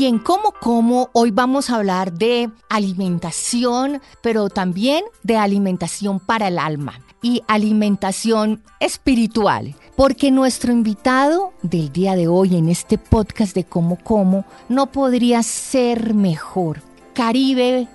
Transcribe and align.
Y 0.00 0.06
en 0.06 0.18
Cómo 0.18 0.54
Como 0.58 1.10
hoy 1.12 1.30
vamos 1.30 1.68
a 1.68 1.76
hablar 1.76 2.14
de 2.14 2.50
alimentación, 2.70 4.00
pero 4.22 4.48
también 4.48 5.04
de 5.24 5.36
alimentación 5.36 6.20
para 6.20 6.48
el 6.48 6.58
alma 6.58 7.00
y 7.20 7.42
alimentación 7.48 8.62
espiritual. 8.80 9.74
Porque 9.96 10.30
nuestro 10.30 10.72
invitado 10.72 11.52
del 11.60 11.92
día 11.92 12.16
de 12.16 12.28
hoy 12.28 12.56
en 12.56 12.70
este 12.70 12.96
podcast 12.96 13.54
de 13.54 13.64
Cómo 13.64 13.98
Como 14.02 14.46
no 14.70 14.86
podría 14.86 15.42
ser 15.42 16.14
mejor. 16.14 16.80
Caribe, 17.12 17.86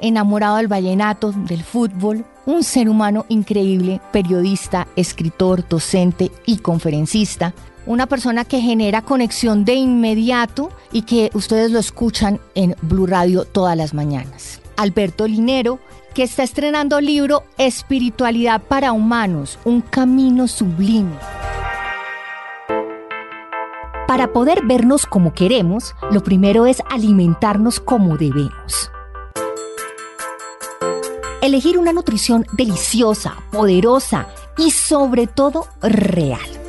enamorado 0.00 0.56
del 0.56 0.68
vallenato, 0.68 1.30
del 1.30 1.62
fútbol, 1.62 2.24
un 2.46 2.64
ser 2.64 2.88
humano 2.88 3.26
increíble, 3.28 4.00
periodista, 4.12 4.88
escritor, 4.96 5.68
docente 5.68 6.32
y 6.46 6.56
conferencista, 6.56 7.52
una 7.90 8.06
persona 8.06 8.44
que 8.44 8.60
genera 8.60 9.02
conexión 9.02 9.64
de 9.64 9.74
inmediato 9.74 10.70
y 10.92 11.02
que 11.02 11.28
ustedes 11.34 11.72
lo 11.72 11.80
escuchan 11.80 12.38
en 12.54 12.76
Blue 12.82 13.06
Radio 13.06 13.44
todas 13.44 13.76
las 13.76 13.94
mañanas. 13.94 14.60
Alberto 14.76 15.26
Linero, 15.26 15.80
que 16.14 16.22
está 16.22 16.44
estrenando 16.44 17.00
libro 17.00 17.42
Espiritualidad 17.58 18.62
para 18.62 18.92
Humanos, 18.92 19.58
un 19.64 19.80
camino 19.80 20.46
sublime. 20.46 21.16
Para 24.06 24.32
poder 24.32 24.64
vernos 24.64 25.04
como 25.04 25.34
queremos, 25.34 25.96
lo 26.12 26.22
primero 26.22 26.66
es 26.66 26.84
alimentarnos 26.90 27.80
como 27.80 28.16
debemos. 28.16 28.92
Elegir 31.42 31.76
una 31.76 31.92
nutrición 31.92 32.46
deliciosa, 32.52 33.34
poderosa 33.50 34.28
y 34.56 34.70
sobre 34.70 35.26
todo 35.26 35.66
real. 35.82 36.59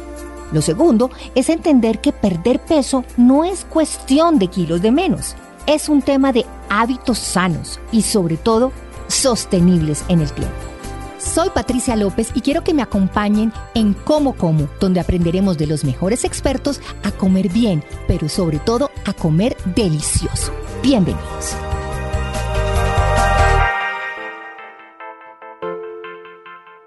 Lo 0.52 0.62
segundo 0.62 1.10
es 1.36 1.50
entender 1.50 2.00
que 2.00 2.12
perder 2.12 2.60
peso 2.60 3.06
no 3.18 3.46
es 3.46 3.66
cuestión 3.66 4.38
de 4.38 4.48
kilos 4.48 4.82
de 4.82 4.92
menos, 4.92 5.36
es 5.66 5.90
un 5.90 6.02
tema 6.02 6.32
de 6.34 6.46
hábitos 6.70 7.18
sanos 7.18 7.80
y 7.92 8.02
sobre 8.02 8.38
todo 8.38 8.72
sostenibles 9.08 10.04
en 10.08 10.22
el 10.22 10.32
tiempo. 10.32 10.54
Soy 11.18 11.50
Patricia 11.52 11.96
López 11.96 12.32
y 12.34 12.42
quiero 12.42 12.64
que 12.64 12.74
me 12.74 12.82
acompañen 12.82 13.54
en 13.76 13.94
Como 13.94 14.34
Como, 14.34 14.68
donde 14.80 15.00
aprenderemos 15.00 15.58
de 15.58 15.68
los 15.68 15.84
mejores 15.84 16.24
expertos 16.24 16.82
a 17.04 17.12
comer 17.12 17.50
bien, 17.50 17.84
pero 18.08 18.28
sobre 18.28 18.58
todo 18.58 18.90
a 19.06 19.14
comer 19.14 19.56
delicioso. 19.76 20.52
Bienvenidos. 20.82 21.56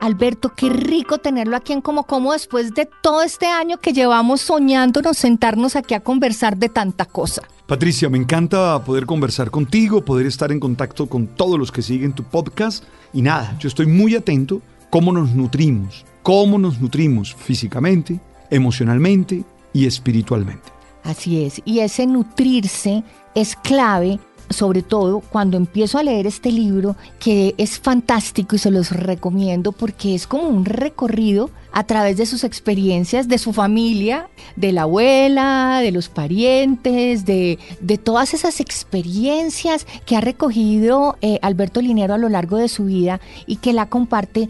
Alberto, 0.05 0.52
qué 0.55 0.69
rico 0.69 1.16
tenerlo 1.16 1.56
aquí 1.56 1.72
en 1.72 1.80
Como 1.80 2.05
Como 2.05 2.34
después 2.34 2.74
de 2.74 2.86
todo 3.02 3.22
este 3.22 3.47
año 3.47 3.78
que 3.78 3.94
llevamos 3.94 4.42
soñándonos 4.42 5.16
sentarnos 5.16 5.77
aquí 5.77 5.94
a 5.94 6.00
conversar 6.00 6.58
de 6.58 6.69
tanta 6.69 7.06
cosa. 7.06 7.41
Patricia, 7.66 8.10
me 8.10 8.19
encanta 8.19 8.84
poder 8.84 9.06
conversar 9.06 9.50
contigo, 9.50 10.05
poder 10.05 10.27
estar 10.27 10.52
en 10.52 10.60
contacto 10.60 11.06
con 11.06 11.26
todos 11.26 11.59
los 11.59 11.72
que 11.72 11.81
siguen 11.81 12.12
tu 12.12 12.22
podcast. 12.22 12.84
Y 13.15 13.22
nada, 13.22 13.56
yo 13.59 13.66
estoy 13.66 13.87
muy 13.87 14.15
atento 14.15 14.60
cómo 14.91 15.10
nos 15.10 15.31
nutrimos, 15.31 16.04
cómo 16.22 16.59
nos 16.59 16.78
nutrimos 16.82 17.34
físicamente, 17.34 18.21
emocionalmente 18.50 19.42
y 19.72 19.86
espiritualmente. 19.86 20.71
Así 21.03 21.44
es, 21.44 21.62
y 21.65 21.78
ese 21.78 22.06
nutrirse 22.06 23.04
es 23.34 23.56
clave 23.56 24.21
sobre 24.50 24.82
todo 24.82 25.21
cuando 25.21 25.56
empiezo 25.56 25.99
a 25.99 26.03
leer 26.03 26.27
este 26.27 26.50
libro, 26.50 26.97
que 27.19 27.55
es 27.59 27.78
fantástico 27.78 28.56
y 28.56 28.59
se 28.59 28.71
los 28.71 28.91
recomiendo 28.91 29.72
porque 29.72 30.15
es 30.15 30.27
como 30.27 30.49
un 30.49 30.65
recorrido 30.65 31.50
a 31.72 31.84
través 31.84 32.16
de 32.16 32.27
sus 32.27 32.44
experiencias, 32.44 33.27
de 33.27 33.38
su 33.38 33.53
familia, 33.53 34.28
de 34.54 34.71
la 34.71 34.83
abuela, 34.83 35.81
de 35.83 35.91
los 35.91 36.09
parientes, 36.09 37.25
de, 37.25 37.59
de 37.81 37.99
todas 37.99 38.33
esas 38.33 38.60
experiencias 38.60 39.87
que 40.06 40.16
ha 40.16 40.21
recogido 40.21 41.16
eh, 41.21 41.41
Alberto 41.43 41.81
Linero 41.81 42.15
a 42.15 42.19
lo 42.19 42.28
largo 42.28 42.59
de 42.59 42.69
su 42.69 42.84
vida 42.84 43.21
y 43.47 43.56
que 43.56 43.72
la 43.72 43.88
comparte 43.88 44.49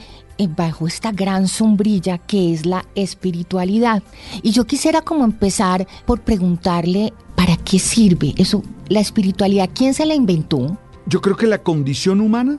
bajo 0.56 0.86
esta 0.86 1.12
gran 1.12 1.48
sombrilla 1.48 2.18
que 2.18 2.52
es 2.52 2.66
la 2.66 2.84
espiritualidad. 2.94 4.02
Y 4.42 4.50
yo 4.50 4.64
quisiera 4.64 5.02
como 5.02 5.24
empezar 5.24 5.86
por 6.06 6.20
preguntarle, 6.20 7.12
¿para 7.34 7.56
qué 7.56 7.78
sirve 7.78 8.34
eso, 8.36 8.62
la 8.88 9.00
espiritualidad? 9.00 9.70
¿Quién 9.74 9.94
se 9.94 10.06
la 10.06 10.14
inventó? 10.14 10.78
Yo 11.06 11.20
creo 11.20 11.36
que 11.36 11.46
la 11.46 11.62
condición 11.62 12.20
humana 12.20 12.58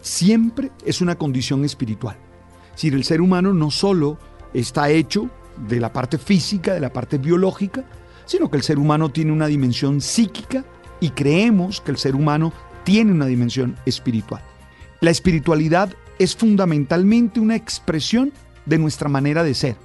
siempre 0.00 0.70
es 0.84 1.00
una 1.00 1.16
condición 1.16 1.64
espiritual. 1.64 2.16
Es 2.66 2.72
decir, 2.76 2.94
el 2.94 3.04
ser 3.04 3.20
humano 3.20 3.54
no 3.54 3.70
solo 3.70 4.18
está 4.52 4.90
hecho 4.90 5.30
de 5.68 5.80
la 5.80 5.92
parte 5.92 6.18
física, 6.18 6.74
de 6.74 6.80
la 6.80 6.92
parte 6.92 7.18
biológica, 7.18 7.84
sino 8.26 8.50
que 8.50 8.56
el 8.56 8.62
ser 8.62 8.78
humano 8.78 9.10
tiene 9.10 9.32
una 9.32 9.46
dimensión 9.46 10.00
psíquica 10.00 10.64
y 11.00 11.10
creemos 11.10 11.80
que 11.80 11.90
el 11.90 11.98
ser 11.98 12.14
humano 12.14 12.52
tiene 12.84 13.12
una 13.12 13.26
dimensión 13.26 13.76
espiritual. 13.86 14.42
La 15.00 15.10
espiritualidad 15.10 15.94
es 16.18 16.36
fundamentalmente 16.36 17.40
una 17.40 17.56
expresión 17.56 18.32
de 18.66 18.78
nuestra 18.78 19.08
manera 19.08 19.42
de 19.42 19.54
ser. 19.54 19.76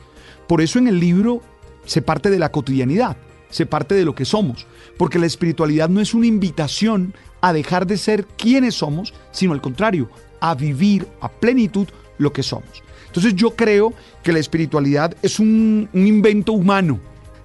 Por 0.48 0.62
eso 0.62 0.80
en 0.80 0.88
el 0.88 1.00
libro 1.00 1.42
se 1.86 2.02
parte 2.02 2.30
de 2.30 2.40
la 2.40 2.52
cotidianidad, 2.52 3.18
se 3.50 3.66
parte 3.66 3.96
de 3.96 4.06
lo 4.06 4.16
que 4.16 4.26
somos, 4.26 4.68
porque 4.98 5.20
la 5.20 5.26
espiritualidad 5.26 5.90
no 5.90 6.02
es 6.02 6.14
una 6.14 6.28
invitación 6.28 7.14
a 7.42 7.54
dejar 7.54 7.88
de 7.88 7.98
ser 7.98 8.26
quienes 8.26 8.76
somos, 8.76 9.14
sino 9.32 9.54
al 9.54 9.62
contrario, 9.62 10.10
a 10.40 10.56
vivir 10.56 11.08
a 11.22 11.30
plenitud 11.30 11.88
lo 12.18 12.34
que 12.34 12.44
somos. 12.44 12.84
Entonces 13.08 13.34
yo 13.36 13.56
creo 13.56 13.94
que 14.24 14.34
la 14.34 14.40
espiritualidad 14.40 15.16
es 15.22 15.40
un, 15.40 15.90
un 15.94 16.08
invento 16.08 16.54
humano. 16.54 17.00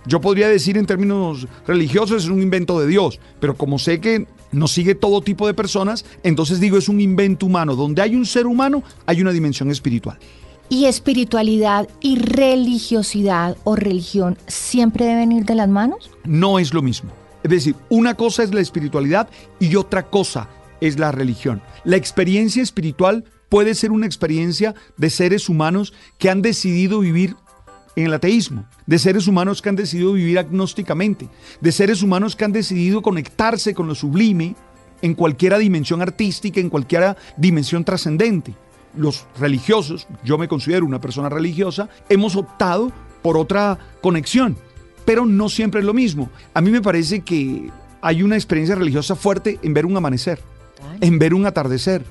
Yo 0.07 0.21
podría 0.21 0.49
decir 0.49 0.77
en 0.77 0.85
términos 0.85 1.49
religiosos 1.67 2.25
es 2.25 2.29
un 2.29 2.43
invento 2.43 2.79
de 2.79 2.87
Dios, 2.87 3.19
pero 3.41 3.57
como 3.57 3.79
sé 3.79 4.01
que 4.01 4.27
nos 4.55 4.73
sigue 4.73 4.95
todo 4.95 5.21
tipo 5.21 5.47
de 5.47 5.55
personas, 5.55 6.05
entonces 6.23 6.61
digo 6.61 6.79
es 6.79 6.89
un 6.89 7.01
invento 7.01 7.47
humano. 7.47 7.77
Donde 7.77 8.03
hay 8.03 8.15
un 8.15 8.27
ser 8.27 8.47
humano, 8.47 8.83
hay 9.07 9.21
una 9.21 9.33
dimensión 9.33 9.71
espiritual. 9.71 10.19
¿Y 10.69 10.87
espiritualidad 10.87 11.89
y 12.01 12.17
religiosidad 12.17 13.57
o 13.65 13.77
religión 13.77 14.39
siempre 14.47 15.05
deben 15.05 15.33
ir 15.33 15.45
de 15.45 15.55
las 15.55 15.69
manos? 15.69 16.11
No 16.25 16.59
es 16.59 16.73
lo 16.73 16.83
mismo. 16.83 17.11
Es 17.43 17.51
decir, 17.51 17.77
una 17.91 18.15
cosa 18.15 18.43
es 18.43 18.55
la 18.55 18.61
espiritualidad 18.61 19.29
y 19.61 19.77
otra 19.77 20.05
cosa 20.05 20.49
es 20.81 20.99
la 20.99 21.13
religión. 21.13 21.61
La 21.85 21.97
experiencia 21.97 22.63
espiritual 22.63 23.25
puede 23.51 23.75
ser 23.75 23.93
una 23.93 24.07
experiencia 24.07 24.75
de 24.97 25.11
seres 25.11 25.49
humanos 25.49 25.93
que 26.19 26.31
han 26.31 26.43
decidido 26.43 27.01
vivir 27.01 27.37
en 27.97 28.07
el 28.07 28.15
ateísmo, 28.15 28.65
de 28.87 28.99
seres 28.99 29.27
humanos 29.27 29.63
que 29.63 29.69
han 29.69 29.77
decidido 29.77 30.13
vivir 30.15 30.39
agnósticamente, 30.39 31.29
de 31.61 31.73
seres 31.73 32.03
humanos 32.03 32.37
que 32.37 32.45
han 32.45 32.53
decidido 32.53 33.03
conectarse 33.03 33.75
con 33.75 33.87
lo 33.87 33.95
sublime 33.95 34.57
en 35.03 35.15
cualquier 35.15 35.57
dimensión 35.59 36.03
artística, 36.03 36.61
en 36.61 36.71
cualquier 36.71 37.17
dimensión 37.37 37.85
trascendente. 37.85 38.55
Los 38.97 39.27
religiosos, 39.39 40.07
yo 40.25 40.39
me 40.39 40.49
considero 40.49 40.87
una 40.87 41.01
persona 41.01 41.29
religiosa, 41.29 41.89
hemos 42.09 42.37
optado 42.37 42.93
por 43.23 43.37
otra 43.37 43.79
conexión, 44.01 44.57
pero 45.05 45.27
no 45.27 45.49
siempre 45.49 45.81
es 45.81 45.87
lo 45.87 45.95
mismo. 45.95 46.31
A 46.53 46.61
mí 46.61 46.71
me 46.71 46.83
parece 46.83 47.21
que 47.21 47.71
hay 48.01 48.23
una 48.23 48.37
experiencia 48.37 48.75
religiosa 48.75 49.17
fuerte 49.17 49.59
en 49.63 49.75
ver 49.75 49.87
un 49.87 49.97
amanecer, 49.97 50.41
en 51.01 51.19
ver 51.19 51.35
un 51.35 51.47
atardecer, 51.47 52.05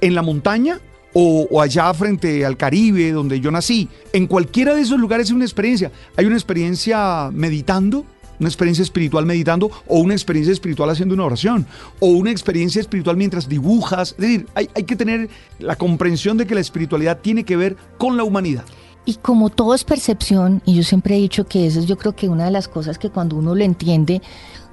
en 0.00 0.14
la 0.14 0.22
montaña 0.22 0.80
o, 1.12 1.60
allá 1.60 1.92
frente 1.94 2.44
al 2.44 2.56
Caribe, 2.56 3.12
donde 3.12 3.40
yo 3.40 3.50
nací. 3.50 3.88
En 4.12 4.26
cualquiera 4.26 4.74
de 4.74 4.82
esos 4.82 4.98
lugares 4.98 5.28
hay 5.30 5.36
una 5.36 5.44
experiencia. 5.44 5.90
Hay 6.16 6.26
una 6.26 6.36
experiencia 6.36 7.30
meditando, 7.32 8.04
una 8.38 8.48
experiencia 8.48 8.82
espiritual 8.82 9.24
meditando, 9.24 9.70
o 9.86 10.00
una 10.00 10.14
experiencia 10.14 10.52
espiritual 10.52 10.90
haciendo 10.90 11.14
una 11.14 11.24
oración, 11.24 11.66
o 12.00 12.08
una 12.08 12.30
experiencia 12.30 12.80
espiritual 12.80 13.16
mientras 13.16 13.48
dibujas. 13.48 14.10
Es 14.12 14.18
decir, 14.18 14.46
hay, 14.54 14.68
hay 14.74 14.84
que 14.84 14.96
tener 14.96 15.30
la 15.58 15.76
comprensión 15.76 16.36
de 16.36 16.46
que 16.46 16.54
la 16.54 16.60
espiritualidad 16.60 17.20
tiene 17.20 17.44
que 17.44 17.56
ver 17.56 17.76
con 17.98 18.16
la 18.16 18.24
humanidad. 18.24 18.64
Y 19.08 19.14
como 19.14 19.50
todo 19.50 19.72
es 19.72 19.84
percepción, 19.84 20.62
y 20.66 20.74
yo 20.74 20.82
siempre 20.82 21.16
he 21.16 21.20
dicho 21.20 21.46
que 21.46 21.66
eso 21.66 21.78
es 21.78 21.86
yo 21.86 21.96
creo 21.96 22.16
que 22.16 22.28
una 22.28 22.44
de 22.44 22.50
las 22.50 22.66
cosas 22.66 22.98
que 22.98 23.08
cuando 23.08 23.36
uno 23.36 23.54
lo 23.54 23.62
entiende, 23.62 24.20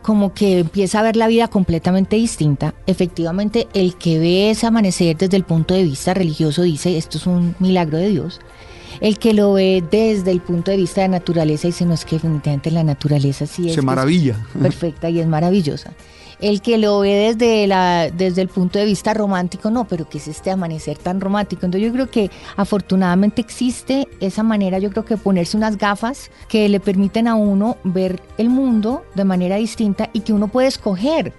como 0.04 0.34
que 0.34 0.60
empieza 0.60 1.00
a 1.00 1.04
ver 1.04 1.16
la 1.16 1.28
vida 1.28 1.48
completamente 1.48 2.18
distinta. 2.18 2.76
Efectivamente, 2.86 3.68
el 3.74 3.96
que 3.96 4.20
ve 4.20 4.52
ese 4.52 4.68
amanecer 4.68 5.18
desde 5.18 5.38
el 5.38 5.44
punto 5.44 5.74
de 5.74 5.84
vista 5.84 6.14
religioso 6.14 6.62
dice, 6.62 6.98
esto 6.98 7.18
es 7.18 7.26
un 7.26 7.56
milagro 7.58 7.98
de 7.98 8.10
Dios. 8.10 8.40
El 9.02 9.18
que 9.18 9.34
lo 9.34 9.54
ve 9.54 9.84
desde 9.90 10.30
el 10.30 10.42
punto 10.42 10.70
de 10.70 10.78
vista 10.78 11.02
de 11.02 11.08
naturaleza 11.08 11.68
dice, 11.68 11.86
no 11.86 11.94
es 11.94 12.06
que 12.06 12.18
definitivamente 12.18 12.70
la 12.70 12.84
naturaleza 12.84 13.48
sí 13.48 13.70
es... 13.70 13.76
Se 13.76 13.82
maravilla. 13.82 14.38
perfecta 14.62 15.10
y 15.10 15.20
es 15.20 15.26
maravillosa. 15.26 15.94
El 16.40 16.62
que 16.62 16.78
lo 16.78 17.00
ve 17.00 17.34
desde, 17.34 17.68
la, 17.68 18.10
desde 18.10 18.42
el 18.42 18.48
punto 18.48 18.80
de 18.80 18.86
vista 18.86 19.14
romántico, 19.14 19.70
no, 19.70 19.86
pero 19.86 20.08
¿qué 20.08 20.18
es 20.18 20.28
este 20.28 20.52
amanecer 20.52 20.98
tan 20.98 21.22
romántico? 21.22 21.66
Entonces 21.66 21.88
yo 21.88 21.94
creo 21.94 22.10
que 22.10 22.32
afortunadamente 22.56 23.42
existe 23.42 24.08
esa 24.20 24.44
manera, 24.44 24.80
yo 24.80 24.90
creo 24.90 25.06
que 25.06 25.18
ponerse 25.18 25.58
unas 25.58 25.78
gafas 25.78 26.32
que 26.48 26.68
le 26.70 26.80
permiten 26.80 27.28
a 27.28 27.36
uno 27.36 27.78
ver 27.84 28.22
el 28.38 28.50
mundo 28.50 29.04
de 29.16 29.24
manera 29.24 29.56
distinta 29.58 30.10
y 30.14 30.22
que 30.22 30.34
uno 30.34 30.48
puede 30.48 30.68
escoger 30.68 31.34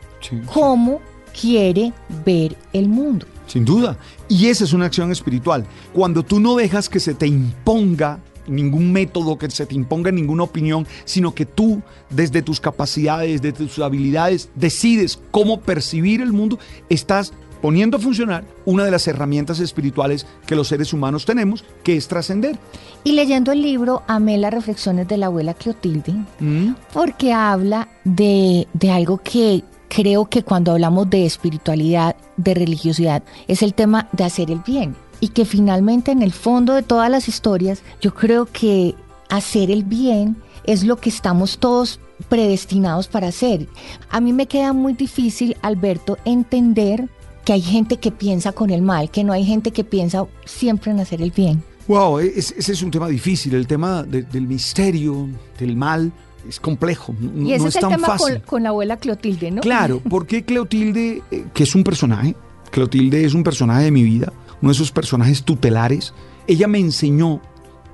cómo 0.52 1.00
quiere 1.38 1.92
ver 2.24 2.56
el 2.72 2.88
mundo. 2.88 3.26
Sin 3.46 3.64
duda. 3.64 3.98
Y 4.28 4.46
esa 4.46 4.64
es 4.64 4.72
una 4.72 4.86
acción 4.86 5.12
espiritual. 5.12 5.66
Cuando 5.92 6.22
tú 6.22 6.40
no 6.40 6.56
dejas 6.56 6.88
que 6.88 7.00
se 7.00 7.14
te 7.14 7.26
imponga 7.26 8.20
ningún 8.46 8.92
método, 8.92 9.38
que 9.38 9.50
se 9.50 9.66
te 9.66 9.74
imponga 9.74 10.10
ninguna 10.10 10.44
opinión, 10.44 10.86
sino 11.04 11.34
que 11.34 11.46
tú, 11.46 11.82
desde 12.10 12.42
tus 12.42 12.60
capacidades, 12.60 13.42
desde 13.42 13.66
tus 13.66 13.78
habilidades, 13.78 14.48
decides 14.54 15.18
cómo 15.30 15.60
percibir 15.60 16.20
el 16.20 16.32
mundo, 16.32 16.58
estás 16.88 17.32
poniendo 17.64 17.96
a 17.96 18.00
funcionar 18.00 18.44
una 18.66 18.84
de 18.84 18.90
las 18.90 19.08
herramientas 19.08 19.58
espirituales 19.58 20.26
que 20.46 20.54
los 20.54 20.68
seres 20.68 20.92
humanos 20.92 21.24
tenemos, 21.24 21.64
que 21.82 21.96
es 21.96 22.08
trascender. 22.08 22.58
Y 23.04 23.12
leyendo 23.12 23.52
el 23.52 23.62
libro, 23.62 24.02
amé 24.06 24.36
las 24.36 24.52
reflexiones 24.52 25.08
de 25.08 25.16
la 25.16 25.26
abuela 25.26 25.54
Clotilde, 25.54 26.12
mm. 26.40 26.74
porque 26.92 27.32
habla 27.32 27.88
de, 28.04 28.68
de 28.74 28.90
algo 28.90 29.16
que 29.16 29.64
creo 29.88 30.26
que 30.26 30.42
cuando 30.42 30.72
hablamos 30.72 31.08
de 31.08 31.24
espiritualidad, 31.24 32.16
de 32.36 32.52
religiosidad, 32.52 33.22
es 33.48 33.62
el 33.62 33.72
tema 33.72 34.08
de 34.12 34.24
hacer 34.24 34.50
el 34.50 34.58
bien. 34.58 34.94
Y 35.24 35.28
que 35.28 35.46
finalmente 35.46 36.12
en 36.12 36.20
el 36.20 36.34
fondo 36.34 36.74
de 36.74 36.82
todas 36.82 37.10
las 37.10 37.28
historias, 37.28 37.80
yo 37.98 38.12
creo 38.12 38.44
que 38.44 38.94
hacer 39.30 39.70
el 39.70 39.82
bien 39.82 40.36
es 40.64 40.84
lo 40.84 40.96
que 40.96 41.08
estamos 41.08 41.56
todos 41.56 41.98
predestinados 42.28 43.08
para 43.08 43.28
hacer. 43.28 43.66
A 44.10 44.20
mí 44.20 44.34
me 44.34 44.44
queda 44.44 44.74
muy 44.74 44.92
difícil, 44.92 45.56
Alberto, 45.62 46.18
entender 46.26 47.08
que 47.46 47.54
hay 47.54 47.62
gente 47.62 47.96
que 47.96 48.10
piensa 48.10 48.52
con 48.52 48.68
el 48.68 48.82
mal, 48.82 49.10
que 49.10 49.24
no 49.24 49.32
hay 49.32 49.46
gente 49.46 49.70
que 49.70 49.82
piensa 49.82 50.26
siempre 50.44 50.90
en 50.90 51.00
hacer 51.00 51.22
el 51.22 51.30
bien. 51.30 51.62
Wow, 51.88 52.18
ese 52.18 52.72
es 52.72 52.82
un 52.82 52.90
tema 52.90 53.08
difícil, 53.08 53.54
el 53.54 53.66
tema 53.66 54.02
del 54.02 54.46
misterio, 54.46 55.26
del 55.58 55.74
mal 55.74 56.12
es 56.46 56.60
complejo. 56.60 57.14
Y 57.34 57.54
ese 57.54 57.68
es, 57.68 57.76
el 57.76 57.88
tema 57.88 58.18
Con, 58.44 58.62
la 58.62 58.68
abuela 58.68 58.98
Clotilde, 58.98 59.50
¿no? 59.50 59.62
Claro, 59.62 60.02
porque 60.06 60.44
Clotilde, 60.44 61.22
eh, 61.30 61.46
que 61.54 61.62
es 61.62 61.74
un 61.74 61.82
personaje, 61.82 62.36
Clotilde 62.70 63.24
es 63.24 63.32
un 63.32 63.42
personaje 63.42 63.84
de 63.84 63.90
mi 63.90 64.02
vida, 64.02 64.30
uno 64.64 64.70
de 64.70 64.76
esos 64.76 64.92
personajes 64.92 65.42
tutelares, 65.42 66.14
ella 66.46 66.66
me 66.68 66.78
enseñó 66.78 67.42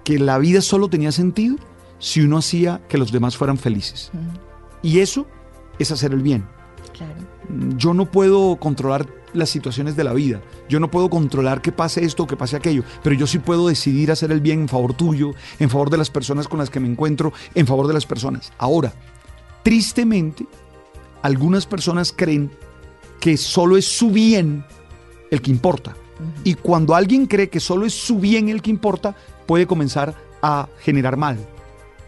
que 0.05 0.21
la 0.21 0.39
vida 0.39 0.61
solo 0.61 0.87
tenía 0.87 1.11
sentido 1.11 1.57
si 1.99 2.21
uno 2.21 2.39
hacía 2.39 2.81
que 2.89 2.97
los 2.97 3.11
demás 3.11 3.37
fueran 3.37 3.59
felices. 3.59 4.13
Y 4.81 5.01
eso 5.01 5.27
es 5.81 5.91
hacer 5.91 6.13
el 6.13 6.23
bien. 6.23 6.47
Claro. 6.93 7.15
Yo 7.77 7.93
no 7.93 8.09
puedo 8.09 8.55
controlar 8.55 9.09
las 9.33 9.51
situaciones 9.51 9.97
de 9.97 10.05
la 10.05 10.13
vida. 10.13 10.43
Yo 10.69 10.79
no 10.79 10.93
puedo 10.93 11.11
controlar 11.11 11.61
que 11.61 11.73
pase 11.73 12.05
esto 12.05 12.23
o 12.23 12.27
que 12.29 12.37
pase 12.37 12.55
aquello, 12.55 12.85
pero 13.03 13.17
yo 13.17 13.27
sí 13.27 13.41
puedo 13.41 13.67
decidir 13.67 14.13
hacer 14.13 14.31
el 14.31 14.41
bien 14.41 14.61
en 14.61 14.69
favor 14.69 14.95
tuyo, 14.95 15.33
en 15.59 15.71
favor 15.71 15.91
de 15.91 15.99
las 15.99 16.11
personas 16.11 16.47
con 16.47 16.61
las 16.61 16.71
que 16.71 16.79
me 16.79 16.87
encuentro, 16.87 17.33
en 17.57 17.67
favor 17.67 17.89
de 17.89 17.95
las 17.95 18.07
personas. 18.07 18.53
Ahora, 18.59 18.95
tristemente, 19.65 20.47
algunas 21.23 21.67
personas 21.67 22.15
creen 22.17 22.53
que 23.19 23.37
solo 23.37 23.77
es 23.77 23.87
su 23.87 24.13
bien 24.13 24.65
el 25.33 25.43
que 25.43 25.51
importa. 25.51 25.97
Y 26.45 26.55
cuando 26.55 26.95
alguien 26.95 27.27
cree 27.27 27.49
que 27.49 27.61
solo 27.61 27.87
es 27.87 27.95
su 27.95 28.19
bien 28.19 28.49
el 28.49 28.63
que 28.63 28.71
importa, 28.71 29.15
puede 29.47 29.67
comenzar 29.67 30.15
a 30.43 30.69
generar 30.81 31.17
mal. 31.17 31.39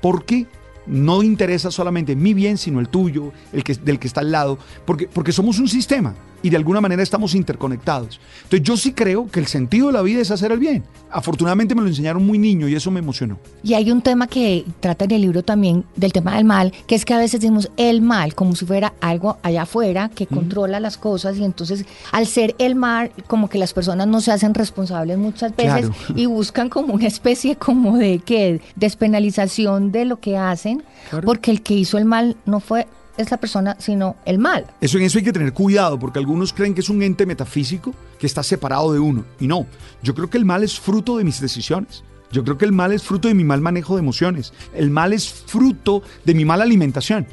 Porque 0.00 0.46
no 0.86 1.22
interesa 1.22 1.70
solamente 1.70 2.16
mi 2.16 2.34
bien, 2.34 2.58
sino 2.58 2.80
el 2.80 2.88
tuyo, 2.88 3.32
el 3.52 3.62
que, 3.62 3.74
del 3.74 3.98
que 3.98 4.08
está 4.08 4.20
al 4.20 4.32
lado, 4.32 4.58
porque, 4.84 5.06
porque 5.06 5.32
somos 5.32 5.58
un 5.58 5.68
sistema 5.68 6.14
y 6.42 6.50
de 6.50 6.56
alguna 6.56 6.80
manera 6.80 7.02
estamos 7.02 7.34
interconectados. 7.34 8.20
Entonces 8.44 8.62
yo 8.62 8.76
sí 8.76 8.92
creo 8.92 9.28
que 9.28 9.40
el 9.40 9.46
sentido 9.46 9.86
de 9.86 9.92
la 9.94 10.02
vida 10.02 10.20
es 10.20 10.30
hacer 10.30 10.52
el 10.52 10.58
bien. 10.58 10.84
Afortunadamente 11.10 11.74
me 11.74 11.82
lo 11.82 11.88
enseñaron 11.88 12.24
muy 12.24 12.38
niño 12.38 12.68
y 12.68 12.74
eso 12.74 12.90
me 12.90 13.00
emocionó. 13.00 13.38
Y 13.62 13.74
hay 13.74 13.90
un 13.90 14.02
tema 14.02 14.26
que 14.26 14.64
trata 14.80 15.04
en 15.04 15.12
el 15.12 15.22
libro 15.22 15.42
también 15.42 15.84
del 15.96 16.12
tema 16.12 16.36
del 16.36 16.44
mal, 16.44 16.72
que 16.86 16.94
es 16.94 17.04
que 17.04 17.14
a 17.14 17.18
veces 17.18 17.40
decimos 17.40 17.70
el 17.76 18.02
mal 18.02 18.34
como 18.34 18.56
si 18.56 18.66
fuera 18.66 18.94
algo 19.00 19.38
allá 19.42 19.62
afuera 19.62 20.08
que 20.08 20.26
controla 20.26 20.80
las 20.80 20.98
cosas 20.98 21.36
y 21.38 21.44
entonces 21.44 21.84
al 22.10 22.26
ser 22.26 22.54
el 22.58 22.74
mal 22.74 23.12
como 23.26 23.48
que 23.48 23.58
las 23.58 23.72
personas 23.72 24.06
no 24.06 24.20
se 24.20 24.32
hacen 24.32 24.54
responsables 24.54 25.18
muchas 25.18 25.54
veces 25.54 25.90
y 26.16 26.26
buscan 26.26 26.68
como 26.68 26.94
una 26.94 27.06
especie 27.06 27.56
como 27.56 27.98
de 27.98 28.18
que 28.18 28.60
despenalización 28.76 29.92
de 29.92 30.04
lo 30.04 30.20
que 30.20 30.36
hacen, 30.36 30.82
porque 31.24 31.50
el 31.50 31.62
que 31.62 31.74
hizo 31.74 31.98
el 31.98 32.04
mal 32.04 32.36
no 32.46 32.60
fue 32.60 32.86
es 33.16 33.30
la 33.30 33.36
persona, 33.36 33.76
sino 33.78 34.16
el 34.24 34.38
mal. 34.38 34.66
Eso 34.80 34.98
en 34.98 35.04
eso 35.04 35.18
hay 35.18 35.24
que 35.24 35.32
tener 35.32 35.52
cuidado, 35.52 35.98
porque 35.98 36.18
algunos 36.18 36.52
creen 36.52 36.74
que 36.74 36.80
es 36.80 36.88
un 36.88 37.02
ente 37.02 37.26
metafísico 37.26 37.94
que 38.18 38.26
está 38.26 38.42
separado 38.42 38.92
de 38.92 38.98
uno. 38.98 39.24
Y 39.40 39.46
no, 39.46 39.66
yo 40.02 40.14
creo 40.14 40.30
que 40.30 40.38
el 40.38 40.44
mal 40.44 40.62
es 40.62 40.78
fruto 40.78 41.18
de 41.18 41.24
mis 41.24 41.40
decisiones. 41.40 42.04
Yo 42.30 42.42
creo 42.44 42.56
que 42.56 42.64
el 42.64 42.72
mal 42.72 42.92
es 42.92 43.02
fruto 43.02 43.28
de 43.28 43.34
mi 43.34 43.44
mal 43.44 43.60
manejo 43.60 43.94
de 43.94 44.00
emociones. 44.00 44.54
El 44.74 44.90
mal 44.90 45.12
es 45.12 45.28
fruto 45.28 46.02
de 46.24 46.34
mi 46.34 46.44
mala 46.44 46.64
alimentación. 46.64 47.26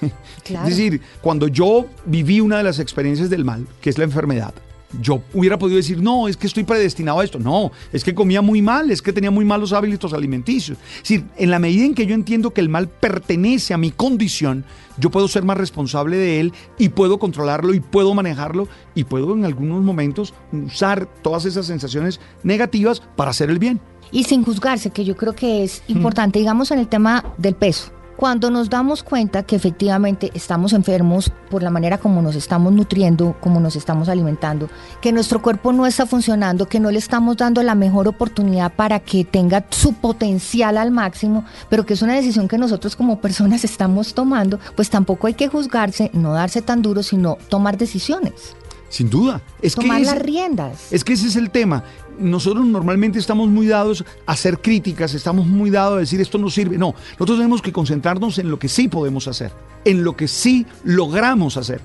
Es 0.50 0.76
decir, 0.76 1.00
cuando 1.20 1.46
yo 1.46 1.86
viví 2.06 2.40
una 2.40 2.56
de 2.56 2.64
las 2.64 2.80
experiencias 2.80 3.30
del 3.30 3.44
mal, 3.44 3.68
que 3.80 3.90
es 3.90 3.98
la 3.98 4.04
enfermedad, 4.04 4.52
yo 5.00 5.22
hubiera 5.34 5.58
podido 5.58 5.76
decir, 5.76 6.02
no, 6.02 6.28
es 6.28 6.36
que 6.36 6.46
estoy 6.46 6.64
predestinado 6.64 7.20
a 7.20 7.24
esto. 7.24 7.38
No, 7.38 7.70
es 7.92 8.04
que 8.04 8.14
comía 8.14 8.42
muy 8.42 8.62
mal, 8.62 8.90
es 8.90 9.02
que 9.02 9.12
tenía 9.12 9.30
muy 9.30 9.44
malos 9.44 9.72
hábitos 9.72 10.12
alimenticios. 10.12 10.78
Es 10.96 11.02
decir, 11.02 11.24
en 11.36 11.50
la 11.50 11.58
medida 11.58 11.84
en 11.84 11.94
que 11.94 12.06
yo 12.06 12.14
entiendo 12.14 12.52
que 12.52 12.60
el 12.60 12.68
mal 12.68 12.88
pertenece 12.88 13.74
a 13.74 13.78
mi 13.78 13.90
condición, 13.90 14.64
yo 14.98 15.10
puedo 15.10 15.28
ser 15.28 15.44
más 15.44 15.56
responsable 15.56 16.16
de 16.16 16.40
él 16.40 16.52
y 16.78 16.90
puedo 16.90 17.18
controlarlo 17.18 17.72
y 17.74 17.80
puedo 17.80 18.14
manejarlo 18.14 18.68
y 18.94 19.04
puedo 19.04 19.34
en 19.34 19.44
algunos 19.44 19.82
momentos 19.82 20.34
usar 20.52 21.06
todas 21.22 21.44
esas 21.44 21.66
sensaciones 21.66 22.20
negativas 22.42 23.00
para 23.16 23.30
hacer 23.30 23.50
el 23.50 23.58
bien. 23.58 23.80
Y 24.12 24.24
sin 24.24 24.42
juzgarse, 24.44 24.90
que 24.90 25.04
yo 25.04 25.16
creo 25.16 25.34
que 25.34 25.62
es 25.62 25.82
importante, 25.86 26.40
digamos, 26.40 26.72
en 26.72 26.80
el 26.80 26.88
tema 26.88 27.24
del 27.38 27.54
peso 27.54 27.92
cuando 28.20 28.50
nos 28.50 28.68
damos 28.68 29.02
cuenta 29.02 29.44
que 29.44 29.56
efectivamente 29.56 30.30
estamos 30.34 30.74
enfermos 30.74 31.32
por 31.48 31.62
la 31.62 31.70
manera 31.70 31.96
como 31.96 32.20
nos 32.20 32.36
estamos 32.36 32.70
nutriendo, 32.70 33.34
como 33.40 33.60
nos 33.60 33.76
estamos 33.76 34.10
alimentando, 34.10 34.68
que 35.00 35.10
nuestro 35.10 35.40
cuerpo 35.40 35.72
no 35.72 35.86
está 35.86 36.04
funcionando, 36.04 36.68
que 36.68 36.80
no 36.80 36.90
le 36.90 36.98
estamos 36.98 37.38
dando 37.38 37.62
la 37.62 37.74
mejor 37.74 38.08
oportunidad 38.08 38.74
para 38.74 39.00
que 39.00 39.24
tenga 39.24 39.64
su 39.70 39.94
potencial 39.94 40.76
al 40.76 40.90
máximo, 40.90 41.46
pero 41.70 41.86
que 41.86 41.94
es 41.94 42.02
una 42.02 42.14
decisión 42.14 42.46
que 42.46 42.58
nosotros 42.58 42.94
como 42.94 43.22
personas 43.22 43.64
estamos 43.64 44.12
tomando, 44.12 44.60
pues 44.76 44.90
tampoco 44.90 45.26
hay 45.26 45.32
que 45.32 45.48
juzgarse, 45.48 46.10
no 46.12 46.34
darse 46.34 46.60
tan 46.60 46.82
duro, 46.82 47.02
sino 47.02 47.38
tomar 47.48 47.78
decisiones. 47.78 48.54
Sin 48.90 49.08
duda. 49.08 49.40
Es 49.62 49.76
Tomar 49.76 50.00
las 50.00 50.18
riendas. 50.18 50.92
Es 50.92 51.04
que 51.04 51.12
ese 51.12 51.28
es 51.28 51.36
el 51.36 51.50
tema. 51.50 51.84
Nosotros 52.18 52.66
normalmente 52.66 53.18
estamos 53.18 53.48
muy 53.48 53.66
dados 53.66 54.04
a 54.26 54.32
hacer 54.32 54.58
críticas, 54.58 55.14
estamos 55.14 55.46
muy 55.46 55.70
dados 55.70 55.96
a 55.96 56.00
decir 56.00 56.20
esto 56.20 56.36
no 56.36 56.50
sirve. 56.50 56.76
No, 56.76 56.94
nosotros 57.12 57.38
tenemos 57.38 57.62
que 57.62 57.72
concentrarnos 57.72 58.38
en 58.38 58.50
lo 58.50 58.58
que 58.58 58.68
sí 58.68 58.88
podemos 58.88 59.28
hacer, 59.28 59.52
en 59.84 60.02
lo 60.04 60.16
que 60.16 60.28
sí 60.28 60.66
logramos 60.84 61.56
hacer. 61.56 61.80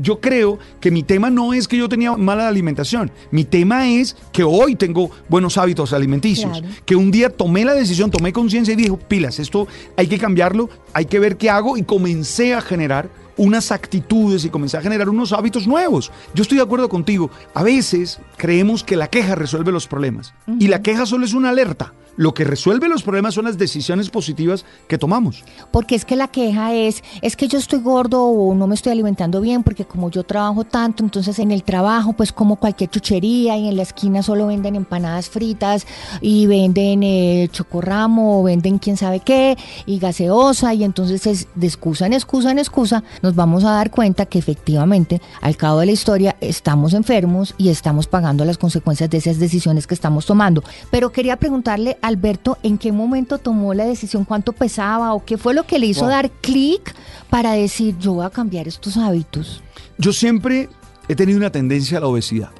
yo 0.00 0.20
creo 0.20 0.58
que 0.80 0.90
mi 0.90 1.02
tema 1.02 1.28
no 1.28 1.52
es 1.52 1.68
que 1.68 1.76
yo 1.76 1.88
tenía 1.88 2.16
mala 2.16 2.48
alimentación, 2.48 3.10
mi 3.30 3.44
tema 3.44 3.88
es 3.90 4.16
que 4.32 4.44
hoy 4.44 4.76
tengo 4.76 5.10
buenos 5.28 5.58
hábitos 5.58 5.92
alimenticios, 5.92 6.62
que 6.86 6.96
un 6.96 7.10
día 7.10 7.28
tomé 7.28 7.64
la 7.64 7.74
decisión, 7.74 8.10
tomé 8.10 8.32
conciencia 8.32 8.72
y 8.72 8.76
dije, 8.76 8.96
pilas, 9.08 9.38
esto 9.38 9.66
hay 9.96 10.06
que 10.06 10.18
cambiarlo, 10.18 10.70
hay 10.94 11.04
que 11.04 11.18
ver 11.18 11.36
qué 11.36 11.50
hago 11.50 11.76
y 11.76 11.82
comencé 11.82 12.54
a 12.54 12.62
generar 12.62 13.10
unas 13.36 13.72
actitudes 13.72 14.44
y 14.44 14.50
comencé 14.50 14.76
a 14.76 14.82
generar 14.82 15.08
unos 15.08 15.32
hábitos 15.32 15.66
nuevos. 15.66 16.12
Yo 16.34 16.42
estoy 16.42 16.58
de 16.58 16.64
acuerdo 16.64 16.88
contigo. 16.88 17.30
A 17.54 17.62
veces 17.62 18.20
creemos 18.36 18.84
que 18.84 18.96
la 18.96 19.08
queja 19.08 19.34
resuelve 19.34 19.72
los 19.72 19.86
problemas 19.86 20.34
y 20.58 20.68
la 20.68 20.82
queja 20.82 21.06
solo 21.06 21.24
es 21.24 21.34
una 21.34 21.50
alerta. 21.50 21.92
Lo 22.16 22.34
que 22.34 22.44
resuelve 22.44 22.88
los 22.88 23.02
problemas 23.02 23.34
son 23.34 23.46
las 23.46 23.58
decisiones 23.58 24.10
positivas 24.10 24.64
que 24.88 24.98
tomamos. 24.98 25.44
Porque 25.70 25.94
es 25.94 26.04
que 26.04 26.16
la 26.16 26.28
queja 26.28 26.74
es, 26.74 27.02
es 27.22 27.36
que 27.36 27.48
yo 27.48 27.58
estoy 27.58 27.80
gordo 27.80 28.24
o 28.24 28.54
no 28.54 28.66
me 28.66 28.74
estoy 28.74 28.92
alimentando 28.92 29.40
bien, 29.40 29.62
porque 29.62 29.84
como 29.84 30.10
yo 30.10 30.24
trabajo 30.24 30.64
tanto, 30.64 31.02
entonces 31.02 31.38
en 31.38 31.50
el 31.50 31.62
trabajo 31.62 32.12
pues 32.12 32.32
como 32.32 32.56
cualquier 32.56 32.90
chuchería 32.90 33.56
y 33.56 33.68
en 33.68 33.76
la 33.76 33.82
esquina 33.82 34.22
solo 34.22 34.46
venden 34.46 34.76
empanadas 34.76 35.28
fritas 35.28 35.86
y 36.20 36.46
venden 36.46 37.02
eh, 37.02 37.48
chocorramo 37.50 38.40
o 38.40 38.42
venden 38.44 38.78
quién 38.78 38.96
sabe 38.96 39.20
qué 39.20 39.56
y 39.86 39.98
gaseosa 39.98 40.74
y 40.74 40.84
entonces 40.84 41.26
es 41.26 41.48
de 41.54 41.66
excusa 41.66 42.06
en 42.06 42.12
excusa 42.12 42.50
en 42.50 42.58
excusa 42.58 43.02
nos 43.22 43.34
vamos 43.34 43.64
a 43.64 43.70
dar 43.70 43.90
cuenta 43.90 44.26
que 44.26 44.38
efectivamente 44.38 45.20
al 45.40 45.56
cabo 45.56 45.80
de 45.80 45.86
la 45.86 45.92
historia 45.92 46.36
estamos 46.40 46.94
enfermos 46.94 47.54
y 47.58 47.68
estamos 47.68 48.06
pagando 48.06 48.44
las 48.44 48.58
consecuencias 48.58 49.10
de 49.10 49.18
esas 49.18 49.38
decisiones 49.38 49.86
que 49.86 49.94
estamos 49.94 50.26
tomando. 50.26 50.62
Pero 50.90 51.12
quería 51.12 51.36
preguntarle 51.36 51.98
Alberto, 52.04 52.58
¿en 52.62 52.76
qué 52.76 52.92
momento 52.92 53.38
tomó 53.38 53.72
la 53.72 53.86
decisión? 53.86 54.26
¿Cuánto 54.26 54.52
pesaba? 54.52 55.14
¿O 55.14 55.24
qué 55.24 55.38
fue 55.38 55.54
lo 55.54 55.66
que 55.66 55.78
le 55.78 55.86
hizo 55.86 56.06
dar 56.06 56.30
clic 56.30 56.94
para 57.30 57.52
decir, 57.52 57.96
yo 57.98 58.12
voy 58.12 58.26
a 58.26 58.30
cambiar 58.30 58.68
estos 58.68 58.98
hábitos? 58.98 59.62
Yo 59.96 60.12
siempre 60.12 60.68
he 61.08 61.14
tenido 61.16 61.38
una 61.38 61.48
tendencia 61.48 61.96
a 61.96 62.02
la 62.02 62.06
obesidad, 62.06 62.50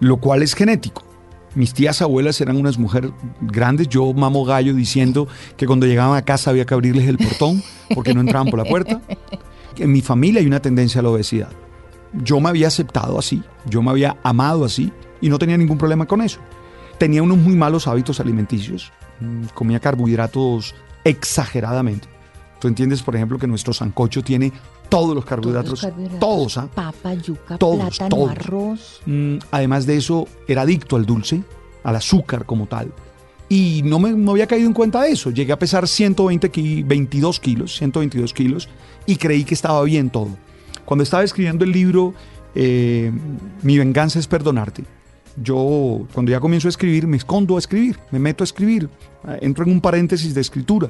lo 0.00 0.16
cual 0.16 0.42
es 0.42 0.52
genético. 0.52 1.04
Mis 1.54 1.74
tías 1.74 2.02
abuelas 2.02 2.40
eran 2.40 2.56
unas 2.56 2.76
mujeres 2.76 3.12
grandes. 3.40 3.88
Yo 3.88 4.12
mamo 4.14 4.44
gallo 4.44 4.74
diciendo 4.74 5.28
que 5.56 5.64
cuando 5.64 5.86
llegaban 5.86 6.18
a 6.18 6.22
casa 6.22 6.50
había 6.50 6.66
que 6.66 6.74
abrirles 6.74 7.06
el 7.06 7.18
portón 7.18 7.62
porque 7.94 8.14
no 8.14 8.20
entraban 8.20 8.48
por 8.48 8.58
la 8.58 8.64
puerta. 8.64 9.00
En 9.76 9.92
mi 9.92 10.00
familia 10.00 10.40
hay 10.40 10.46
una 10.48 10.60
tendencia 10.60 10.98
a 10.98 11.04
la 11.04 11.10
obesidad. 11.10 11.52
Yo 12.24 12.40
me 12.40 12.48
había 12.48 12.66
aceptado 12.66 13.16
así, 13.16 13.44
yo 13.64 13.80
me 13.80 13.92
había 13.92 14.16
amado 14.24 14.64
así 14.64 14.90
y 15.20 15.28
no 15.28 15.38
tenía 15.38 15.56
ningún 15.56 15.78
problema 15.78 16.04
con 16.04 16.20
eso. 16.20 16.40
Tenía 16.98 17.22
unos 17.22 17.38
muy 17.38 17.54
malos 17.54 17.86
hábitos 17.86 18.20
alimenticios. 18.20 18.92
Mm, 19.20 19.44
Comía 19.54 19.80
carbohidratos 19.80 20.74
exageradamente. 21.04 22.08
Tú 22.60 22.66
entiendes, 22.68 23.02
por 23.02 23.14
ejemplo, 23.14 23.38
que 23.38 23.46
nuestro 23.46 23.72
sancocho 23.72 24.22
tiene 24.22 24.52
todos 24.88 25.14
los 25.14 25.24
carbohidratos, 25.24 25.86
todos, 26.18 26.58
¿ah? 26.58 26.68
Papa, 26.74 27.14
yuca, 27.14 27.56
Todos, 27.58 27.98
plátano, 27.98 28.08
todos. 28.08 28.30
arroz. 28.30 29.00
Mm, 29.06 29.36
además 29.50 29.86
de 29.86 29.96
eso, 29.96 30.26
era 30.48 30.62
adicto 30.62 30.96
al 30.96 31.06
dulce, 31.06 31.42
al 31.84 31.94
azúcar 31.96 32.44
como 32.46 32.66
tal. 32.66 32.92
Y 33.48 33.82
no 33.84 33.98
me, 33.98 34.10
no 34.12 34.32
había 34.32 34.46
caído 34.46 34.66
en 34.66 34.72
cuenta 34.74 35.02
de 35.02 35.10
eso. 35.12 35.30
Llegué 35.30 35.52
a 35.52 35.58
pesar 35.58 35.86
120 35.86 36.50
ki- 36.50 36.82
22 36.82 37.38
kilos, 37.38 37.76
122 37.76 38.32
kilos, 38.34 38.68
y 39.06 39.16
creí 39.16 39.44
que 39.44 39.54
estaba 39.54 39.82
bien 39.84 40.10
todo. 40.10 40.30
Cuando 40.84 41.02
estaba 41.04 41.22
escribiendo 41.22 41.64
el 41.64 41.72
libro 41.72 42.14
eh, 42.54 43.12
Mi 43.62 43.78
venganza 43.78 44.18
es 44.18 44.26
perdonarte, 44.26 44.84
yo 45.42 46.06
cuando 46.12 46.30
ya 46.32 46.40
comienzo 46.40 46.68
a 46.68 46.70
escribir 46.70 47.06
me 47.06 47.16
escondo 47.16 47.56
a 47.56 47.58
escribir, 47.58 47.98
me 48.10 48.18
meto 48.18 48.42
a 48.42 48.46
escribir, 48.46 48.88
eh, 49.28 49.38
entro 49.42 49.64
en 49.64 49.72
un 49.72 49.80
paréntesis 49.80 50.34
de 50.34 50.40
escritura 50.40 50.88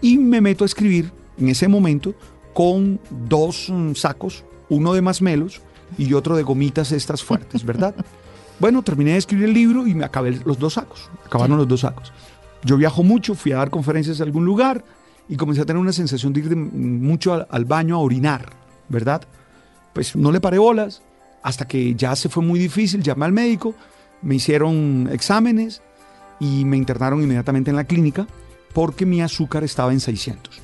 y 0.00 0.18
me 0.18 0.40
meto 0.40 0.64
a 0.64 0.66
escribir 0.66 1.12
en 1.38 1.48
ese 1.48 1.68
momento 1.68 2.14
con 2.54 3.00
dos 3.28 3.68
mm, 3.70 3.94
sacos, 3.94 4.44
uno 4.68 4.92
de 4.92 5.02
masmelos 5.02 5.60
y 5.98 6.12
otro 6.14 6.36
de 6.36 6.42
gomitas 6.42 6.92
estas 6.92 7.22
fuertes, 7.22 7.64
¿verdad? 7.64 7.94
Bueno, 8.60 8.82
terminé 8.82 9.12
de 9.12 9.16
escribir 9.16 9.46
el 9.46 9.54
libro 9.54 9.86
y 9.86 9.94
me 9.94 10.04
acabé 10.04 10.38
los 10.44 10.58
dos 10.58 10.74
sacos. 10.74 11.08
Acabaron 11.24 11.56
los 11.56 11.66
dos 11.66 11.80
sacos. 11.80 12.12
Yo 12.62 12.76
viajo 12.76 13.02
mucho, 13.02 13.34
fui 13.34 13.52
a 13.52 13.56
dar 13.56 13.70
conferencias 13.70 14.20
a 14.20 14.24
algún 14.24 14.44
lugar 14.44 14.84
y 15.30 15.36
comencé 15.36 15.62
a 15.62 15.64
tener 15.64 15.80
una 15.80 15.94
sensación 15.94 16.34
de 16.34 16.40
ir 16.40 16.50
de- 16.50 16.56
mucho 16.56 17.32
al, 17.32 17.46
al 17.50 17.64
baño 17.64 17.94
a 17.96 18.00
orinar, 18.00 18.50
¿verdad? 18.90 19.22
Pues 19.94 20.14
no 20.14 20.30
le 20.30 20.42
paré 20.42 20.58
bolas 20.58 21.00
hasta 21.42 21.66
que 21.66 21.94
ya 21.94 22.14
se 22.16 22.28
fue 22.28 22.42
muy 22.42 22.58
difícil. 22.58 23.02
Llamé 23.02 23.24
al 23.26 23.32
médico, 23.32 23.74
me 24.22 24.34
hicieron 24.36 25.08
exámenes 25.12 25.82
y 26.38 26.64
me 26.64 26.76
internaron 26.76 27.22
inmediatamente 27.22 27.70
en 27.70 27.76
la 27.76 27.84
clínica 27.84 28.26
porque 28.72 29.06
mi 29.06 29.20
azúcar 29.22 29.64
estaba 29.64 29.92
en 29.92 30.00
600. 30.00 30.60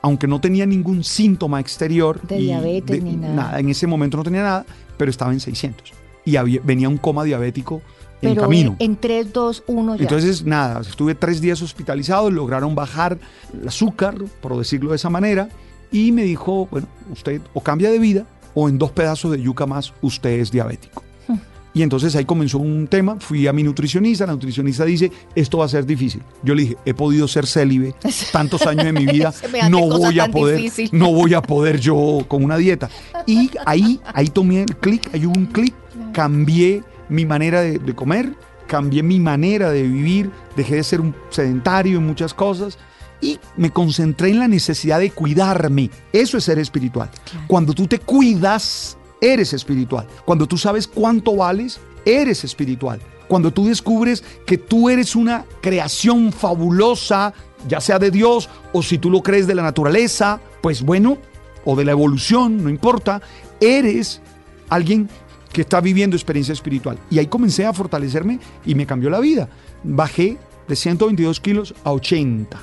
Aunque 0.00 0.26
no 0.26 0.40
tenía 0.40 0.64
ningún 0.64 1.02
síntoma 1.04 1.58
exterior. 1.60 2.20
De 2.22 2.36
diabetes 2.38 3.02
ni 3.02 3.16
nada. 3.16 3.58
En 3.58 3.68
ese 3.68 3.86
momento 3.86 4.16
no 4.16 4.22
tenía 4.22 4.42
nada, 4.42 4.66
pero 4.96 5.10
estaba 5.10 5.32
en 5.32 5.40
600. 5.40 5.92
Y 6.24 6.36
había- 6.36 6.60
venía 6.62 6.88
un 6.88 6.98
coma 6.98 7.24
diabético 7.24 7.82
en 8.22 8.30
Pero 8.30 8.42
camino. 8.42 8.76
en 8.78 8.96
3, 8.96 9.32
2, 9.32 9.64
1 9.66 9.96
ya. 9.96 10.02
Entonces, 10.02 10.44
nada, 10.44 10.80
estuve 10.80 11.14
tres 11.14 11.40
días 11.40 11.62
hospitalizado, 11.62 12.30
lograron 12.30 12.74
bajar 12.74 13.18
el 13.60 13.68
azúcar, 13.68 14.14
por 14.40 14.56
decirlo 14.56 14.90
de 14.90 14.96
esa 14.96 15.10
manera, 15.10 15.48
y 15.90 16.12
me 16.12 16.22
dijo, 16.22 16.66
bueno, 16.70 16.86
usted 17.12 17.40
o 17.54 17.60
cambia 17.60 17.90
de 17.90 17.98
vida 17.98 18.26
o 18.54 18.68
en 18.68 18.78
dos 18.78 18.90
pedazos 18.92 19.32
de 19.32 19.42
yuca 19.42 19.66
más 19.66 19.92
usted 20.02 20.30
es 20.30 20.50
diabético. 20.50 21.02
Y 21.74 21.82
entonces 21.82 22.16
ahí 22.16 22.24
comenzó 22.24 22.58
un 22.58 22.88
tema, 22.88 23.18
fui 23.20 23.46
a 23.46 23.52
mi 23.52 23.62
nutricionista, 23.62 24.26
la 24.26 24.32
nutricionista 24.32 24.84
dice, 24.84 25.12
esto 25.34 25.58
va 25.58 25.66
a 25.66 25.68
ser 25.68 25.86
difícil. 25.86 26.22
Yo 26.42 26.54
le 26.54 26.62
dije, 26.62 26.76
he 26.84 26.92
podido 26.92 27.28
ser 27.28 27.46
célibe 27.46 27.94
tantos 28.32 28.66
años 28.66 28.86
de 28.86 28.92
mi 28.92 29.06
vida, 29.06 29.32
no 29.70 29.86
voy 29.86 30.18
a 30.18 30.28
poder, 30.28 30.56
difícil. 30.56 30.90
no 30.92 31.12
voy 31.12 31.34
a 31.34 31.42
poder 31.42 31.78
yo 31.78 32.24
con 32.26 32.42
una 32.42 32.56
dieta. 32.56 32.88
Y 33.26 33.50
ahí, 33.64 34.00
ahí 34.12 34.26
tomé 34.26 34.62
el 34.62 34.76
clic, 34.76 35.08
ahí 35.12 35.26
hubo 35.26 35.38
un 35.38 35.46
clic, 35.46 35.74
cambié 36.12 36.82
mi 37.08 37.24
manera 37.26 37.60
de, 37.60 37.78
de 37.78 37.94
comer, 37.94 38.34
cambié 38.66 39.02
mi 39.02 39.20
manera 39.20 39.70
de 39.70 39.82
vivir, 39.82 40.30
dejé 40.56 40.76
de 40.76 40.82
ser 40.82 41.00
un 41.00 41.14
sedentario 41.30 41.98
en 41.98 42.06
muchas 42.06 42.34
cosas 42.34 42.78
y 43.20 43.38
me 43.56 43.70
concentré 43.70 44.30
en 44.30 44.38
la 44.38 44.48
necesidad 44.48 45.00
de 45.00 45.10
cuidarme. 45.10 45.90
Eso 46.12 46.38
es 46.38 46.44
ser 46.44 46.58
espiritual. 46.58 47.10
Cuando 47.46 47.72
tú 47.72 47.86
te 47.86 47.98
cuidas, 47.98 48.96
eres 49.20 49.52
espiritual. 49.52 50.06
Cuando 50.24 50.46
tú 50.46 50.56
sabes 50.56 50.86
cuánto 50.86 51.36
vales, 51.36 51.80
eres 52.04 52.44
espiritual. 52.44 53.00
Cuando 53.26 53.52
tú 53.52 53.66
descubres 53.66 54.24
que 54.46 54.56
tú 54.56 54.88
eres 54.88 55.14
una 55.14 55.44
creación 55.60 56.32
fabulosa, 56.32 57.34
ya 57.68 57.80
sea 57.80 57.98
de 57.98 58.10
Dios 58.10 58.48
o 58.72 58.82
si 58.82 58.98
tú 58.98 59.10
lo 59.10 59.22
crees 59.22 59.46
de 59.46 59.54
la 59.54 59.62
naturaleza, 59.62 60.40
pues 60.62 60.82
bueno, 60.82 61.18
o 61.64 61.76
de 61.76 61.84
la 61.84 61.92
evolución, 61.92 62.62
no 62.62 62.70
importa, 62.70 63.20
eres 63.60 64.22
alguien 64.70 65.08
que 65.52 65.62
está 65.62 65.80
viviendo 65.80 66.16
experiencia 66.16 66.52
espiritual. 66.52 66.98
Y 67.10 67.18
ahí 67.18 67.26
comencé 67.26 67.66
a 67.66 67.72
fortalecerme 67.72 68.38
y 68.64 68.74
me 68.74 68.86
cambió 68.86 69.10
la 69.10 69.20
vida. 69.20 69.48
Bajé 69.82 70.38
de 70.66 70.76
122 70.76 71.40
kilos 71.40 71.74
a 71.84 71.92
80. 71.92 72.58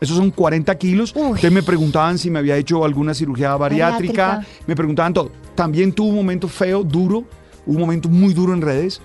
Esos 0.00 0.16
son 0.16 0.30
40 0.30 0.76
kilos. 0.78 1.14
Uy. 1.16 1.38
Me 1.50 1.62
preguntaban 1.62 2.18
si 2.18 2.30
me 2.30 2.38
había 2.38 2.56
hecho 2.56 2.84
alguna 2.84 3.14
cirugía 3.14 3.56
bariátrica. 3.56 4.26
Bariátrica. 4.28 4.64
Me 4.66 4.76
preguntaban 4.76 5.12
todo. 5.12 5.32
También 5.54 5.92
tuve 5.92 6.10
un 6.10 6.16
momento 6.16 6.48
feo, 6.48 6.84
duro, 6.84 7.24
un 7.66 7.78
momento 7.78 8.08
muy 8.08 8.32
duro 8.32 8.54
en 8.54 8.62
redes, 8.62 9.00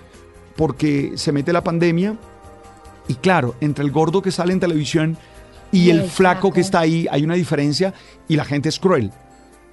porque 0.55 1.13
se 1.15 1.31
mete 1.31 1.51
la 1.51 1.63
pandemia. 1.63 2.15
Y 3.07 3.15
claro, 3.15 3.55
entre 3.59 3.83
el 3.83 3.91
gordo 3.91 4.21
que 4.21 4.31
sale 4.31 4.53
en 4.53 4.59
televisión 4.59 5.17
y, 5.71 5.85
Y 5.85 5.89
el, 5.89 6.01
el 6.01 6.03
flaco, 6.03 6.41
flaco. 6.41 6.53
que 6.53 6.61
está 6.61 6.79
ahí, 6.79 7.07
hay 7.09 7.23
una 7.23 7.33
diferencia 7.33 7.93
y 8.27 8.35
la 8.35 8.45
gente 8.45 8.69
es 8.69 8.79
cruel. 8.79 9.11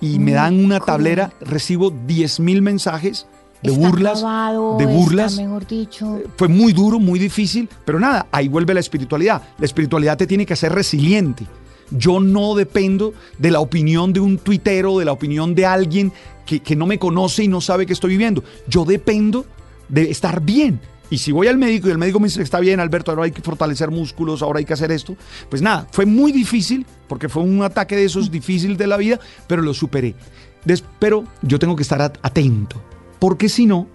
Y 0.01 0.19
me 0.19 0.25
Muy 0.25 0.33
dan 0.33 0.65
una 0.65 0.81
tablera, 0.81 1.33
recibo 1.41 1.91
10 1.91 2.41
mil 2.41 2.63
mensajes 2.63 3.27
de 3.63 3.73
Está 3.73 3.89
burlas, 3.89 4.19
acabado, 4.19 4.77
de 4.79 4.85
está, 4.85 4.97
burlas. 4.97 5.37
mejor 5.37 5.67
dicho. 5.67 6.21
Fue 6.37 6.49
muy 6.49 6.73
duro, 6.73 6.99
muy 6.99 7.19
difícil, 7.19 7.69
pero 7.85 8.01
nada, 8.01 8.27
ahí 8.33 8.49
vuelve 8.49 8.73
la 8.75 8.81
espiritualidad. 8.81 9.43
La 9.59 9.67
espiritualidad 9.67 10.17
te 10.17 10.27
tiene 10.27 10.47
que 10.47 10.55
hacer 10.55 10.73
resiliente. 10.73 11.47
Yo 11.91 12.21
no 12.21 12.55
dependo 12.55 13.13
de 13.39 13.51
la 13.51 13.61
opinión 13.61 14.13
de 14.13 14.21
un 14.21 14.39
tuitero, 14.39 14.99
de 14.99 15.05
la 15.05 15.13
opinión 15.13 15.55
de 15.55 15.67
alguien 15.67 16.13
que, 16.47 16.61
que 16.61 16.77
no 16.77 16.87
me 16.87 16.99
conoce 16.99 17.45
y 17.45 17.49
no 17.49 17.61
sabe 17.61 17.85
que 17.85 17.93
estoy 17.93 18.11
viviendo. 18.11 18.43
Yo 18.69 18.85
dependo 18.85 19.45
de 19.89 20.11
estar 20.11 20.41
bien. 20.41 20.81
Y 21.11 21.19
si 21.19 21.33
voy 21.33 21.49
al 21.49 21.59
médico 21.59 21.89
y 21.89 21.91
el 21.91 21.99
médico 21.99 22.21
me 22.21 22.29
dice, 22.29 22.41
está 22.41 22.61
bien, 22.61 22.79
Alberto, 22.79 23.11
ahora 23.11 23.25
hay 23.25 23.33
que 23.33 23.43
fortalecer 23.43 23.91
músculos, 23.91 24.43
ahora 24.43 24.61
hay 24.61 24.65
que 24.65 24.73
hacer 24.75 24.93
esto, 24.93 25.17
pues 25.49 25.61
nada, 25.61 25.89
fue 25.91 26.07
muy 26.07 26.31
difícil, 26.31 26.87
porque 27.09 27.29
fue 27.29 27.43
un 27.43 27.65
ataque 27.65 27.97
de 27.97 28.05
esos 28.05 28.31
difíciles 28.31 28.79
de 28.79 28.87
la 28.87 28.97
vida, 28.97 29.19
pero 29.49 29.61
lo 29.61 29.75
superé. 29.75 30.15
Des- 30.65 30.85
pero 31.01 31.25
yo 31.43 31.59
tengo 31.59 31.75
que 31.75 31.83
estar 31.83 32.01
at- 32.01 32.19
atento, 32.23 32.81
porque 33.21 33.49
si 33.49 33.67
no, 33.67 33.87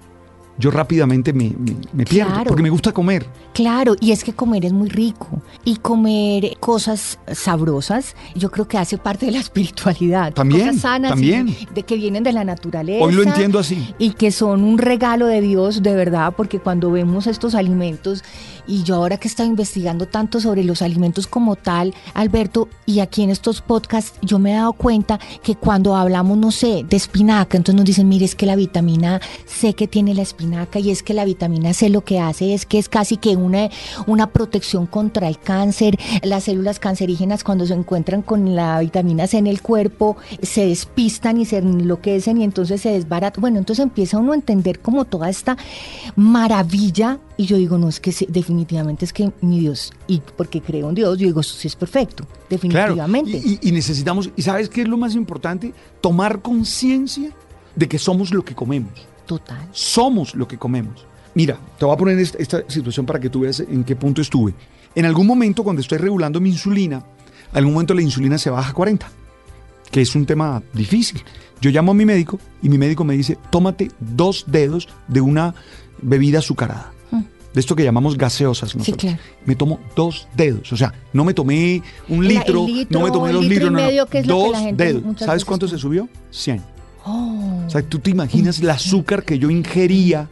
yo 0.58 0.72
rápidamente 0.72 1.34
me, 1.34 1.50
me- 1.50 1.76
me 1.92 2.06
pierdo, 2.06 2.32
Claro. 2.32 2.48
porque 2.48 2.64
me 2.64 2.70
gusta 2.70 2.94
comer. 2.94 3.26
Claro, 3.54 3.96
y 4.00 4.12
es 4.14 4.24
que 4.24 4.32
comer 4.32 4.64
es 4.64 4.72
muy 4.72 4.88
rico. 4.88 5.42
Y 5.66 5.76
comer 5.78 6.56
cosas 6.62 7.20
sabrosas, 7.34 8.16
yo 8.36 8.50
creo 8.52 8.66
que 8.66 8.78
hace 8.78 8.98
parte 8.98 9.26
de 9.26 9.34
la 9.34 9.40
espiritualidad. 9.48 10.34
También, 10.34 10.68
Cosas 10.68 10.82
sanas 10.82 11.12
y 11.12 11.14
también. 11.14 11.56
de 11.74 11.84
que 11.84 11.96
vienen 11.98 12.24
de 12.24 12.32
la 12.32 12.46
naturaleza. 12.46 13.04
Hoy 13.04 13.14
lo 13.14 13.24
entiendo 13.24 13.60
así. 13.60 13.94
Y 14.00 14.12
que 14.12 14.32
son 14.32 14.64
un 14.64 14.78
regalo 14.78 15.26
de 15.28 15.42
Dios, 15.42 15.84
de 15.84 15.94
verdad, 15.94 16.34
porque 16.38 16.60
cuando 16.60 16.90
vemos 16.90 17.28
estos 17.28 17.54
alimentos, 17.54 18.24
y 18.68 18.84
yo 18.84 18.96
ahora 18.96 19.18
que 19.18 19.28
he 19.28 19.32
estado 19.32 19.50
investigando 19.50 20.08
tanto 20.08 20.40
sobre 20.40 20.64
los 20.64 20.82
alimentos 20.82 21.28
como 21.28 21.56
tal, 21.56 21.94
Alberto, 22.14 22.70
y 22.86 23.00
aquí 23.00 23.24
en 23.24 23.30
estos 23.30 23.62
podcasts, 23.62 24.18
yo 24.22 24.40
me 24.40 24.52
he 24.52 24.56
dado 24.56 24.74
cuenta 24.74 25.20
que 25.44 25.56
cuando 25.56 25.96
hablamos, 25.96 26.38
no 26.38 26.52
sé, 26.52 26.86
de 26.88 26.98
espinaca, 26.98 27.58
entonces 27.58 27.76
nos 27.76 27.86
dicen, 27.86 28.08
mire, 28.10 28.26
es 28.26 28.36
que 28.36 28.46
la 28.46 28.56
vitamina 28.56 29.22
C 29.46 29.74
que 29.74 29.88
tiene 29.88 30.14
la 30.14 30.22
espinaca, 30.22 30.80
y 30.80 30.92
es 30.92 31.04
que 31.04 31.14
la 31.14 31.26
vitamina 31.26 31.74
C 31.74 31.90
lo 31.90 32.02
que 32.02 32.20
hace 32.20 32.54
es 32.54 32.66
que 32.66 32.80
es 32.80 32.90
casi 32.90 33.18
que 33.18 33.36
una, 33.36 33.70
una 34.08 34.28
protección 34.28 34.86
contra 34.86 35.28
el 35.28 35.40
cáncer. 35.40 35.98
Las 36.24 36.46
células 36.46 36.80
cancerígenas 36.80 37.44
cuando 37.44 37.66
se 37.66 37.74
encuentran 37.74 38.22
con 38.22 38.56
la 38.56 38.80
vitamina 38.80 39.28
C 39.28 39.38
en 39.38 39.48
el 39.48 39.62
cuerpo, 39.62 40.18
se 40.42 40.68
despistan 40.68 41.40
y 41.40 41.46
se 41.46 41.58
enloquecen 41.58 42.40
y 42.40 42.44
entonces 42.44 42.82
se 42.82 42.92
desbaratan. 42.92 43.42
Bueno, 43.42 43.60
entonces 43.60 43.84
empieza 43.84 44.18
uno 44.18 44.32
a 44.32 44.36
entender 44.36 44.80
como 44.80 45.06
toda 45.06 45.30
esta 45.30 45.58
maravilla 46.16 47.20
y 47.38 47.46
yo 47.46 47.58
digo, 47.58 47.78
no, 47.78 47.90
es 47.90 48.00
que 48.00 48.12
sí, 48.12 48.26
definitivamente 48.30 49.06
es 49.06 49.14
que 49.14 49.32
mi 49.42 49.60
Dios, 49.60 49.92
y 50.08 50.22
porque 50.38 50.62
creo 50.62 50.90
en 50.90 50.96
Dios, 50.96 51.18
yo 51.18 51.26
digo, 51.26 51.42
eso 51.42 51.56
sí 51.56 51.68
es 51.68 51.76
perfecto, 51.76 52.26
definitivamente. 52.50 53.42
y 53.62 53.72
necesitamos, 53.72 54.30
¿y 54.36 54.42
sabes 54.42 54.70
qué 54.70 54.82
es 54.82 54.88
lo 54.88 54.98
más 54.98 55.16
importante? 55.16 55.74
Tomar 56.02 56.42
conciencia 56.42 57.32
de 57.76 57.88
que 57.88 58.00
somos 58.00 58.34
lo 58.34 58.44
que 58.44 58.56
comemos. 58.56 58.92
Total. 59.26 59.68
somos 59.72 60.36
lo 60.36 60.48
que 60.48 60.58
comemos. 60.58 61.06
Mira, 61.34 61.58
te 61.78 61.86
voy 61.86 61.94
a 61.94 61.98
poner 61.98 62.18
esta, 62.20 62.38
esta 62.38 62.64
situación 62.70 63.06
para 63.06 63.20
que 63.20 63.30
tú 63.30 63.42
veas 63.42 63.60
en 63.60 63.84
qué 63.84 63.96
punto 63.96 64.22
estuve. 64.22 64.54
En 64.94 65.06
algún 65.06 65.28
momento, 65.28 65.64
cuando 65.64 65.82
estoy 65.82 65.98
regulando 65.98 66.40
mi 66.40 66.50
insulina, 66.50 67.04
en 67.52 67.58
algún 67.58 67.74
momento 67.74 67.94
la 67.94 68.02
insulina 68.02 68.38
se 68.38 68.50
baja 68.50 68.70
a 68.70 68.74
40, 68.74 69.10
que 69.92 70.02
es 70.02 70.16
un 70.16 70.26
tema 70.26 70.64
difícil. 70.74 71.22
Yo 71.60 71.72
llamo 71.72 71.92
a 71.92 71.96
mi 71.96 72.06
médico 72.06 72.40
y 72.62 72.70
mi 72.70 72.78
médico 72.78 73.04
me 73.04 73.16
dice, 73.16 73.38
tómate 73.50 73.92
dos 74.00 74.46
dedos 74.48 74.88
de 75.08 75.22
una 75.22 75.56
bebida 76.02 76.40
azucarada. 76.40 76.95
De 77.56 77.62
esto 77.62 77.74
que 77.74 77.86
llamamos 77.86 78.18
gaseosas 78.18 78.76
nosotros. 78.76 79.02
claro. 79.02 79.18
Me 79.46 79.56
tomo 79.56 79.80
dos 79.96 80.28
dedos. 80.36 80.74
O 80.74 80.78
sea, 80.78 80.94
no 81.14 81.24
me 81.24 81.34
tomé 81.34 81.82
un 82.10 82.28
litro, 82.28 82.66
litro, 82.68 83.00
no 83.00 83.06
me 83.06 83.12
tomé 83.12 83.32
dos 83.32 83.46
litros, 83.46 83.72
no, 83.72 83.78
medio, 83.78 84.06
dos 84.26 84.58
dedos. 84.74 85.04
¿Sabes 85.18 85.46
cuánto 85.46 85.66
se 85.66 85.78
subió? 85.78 86.10
100. 86.32 86.62
Oh, 87.06 87.64
O 87.66 87.70
sea, 87.70 87.82
tú 87.82 88.00
te 88.00 88.10
imaginas 88.10 88.60
el 88.60 88.70
azúcar 88.70 89.24
que 89.24 89.40
yo 89.40 89.50
ingería 89.50 90.28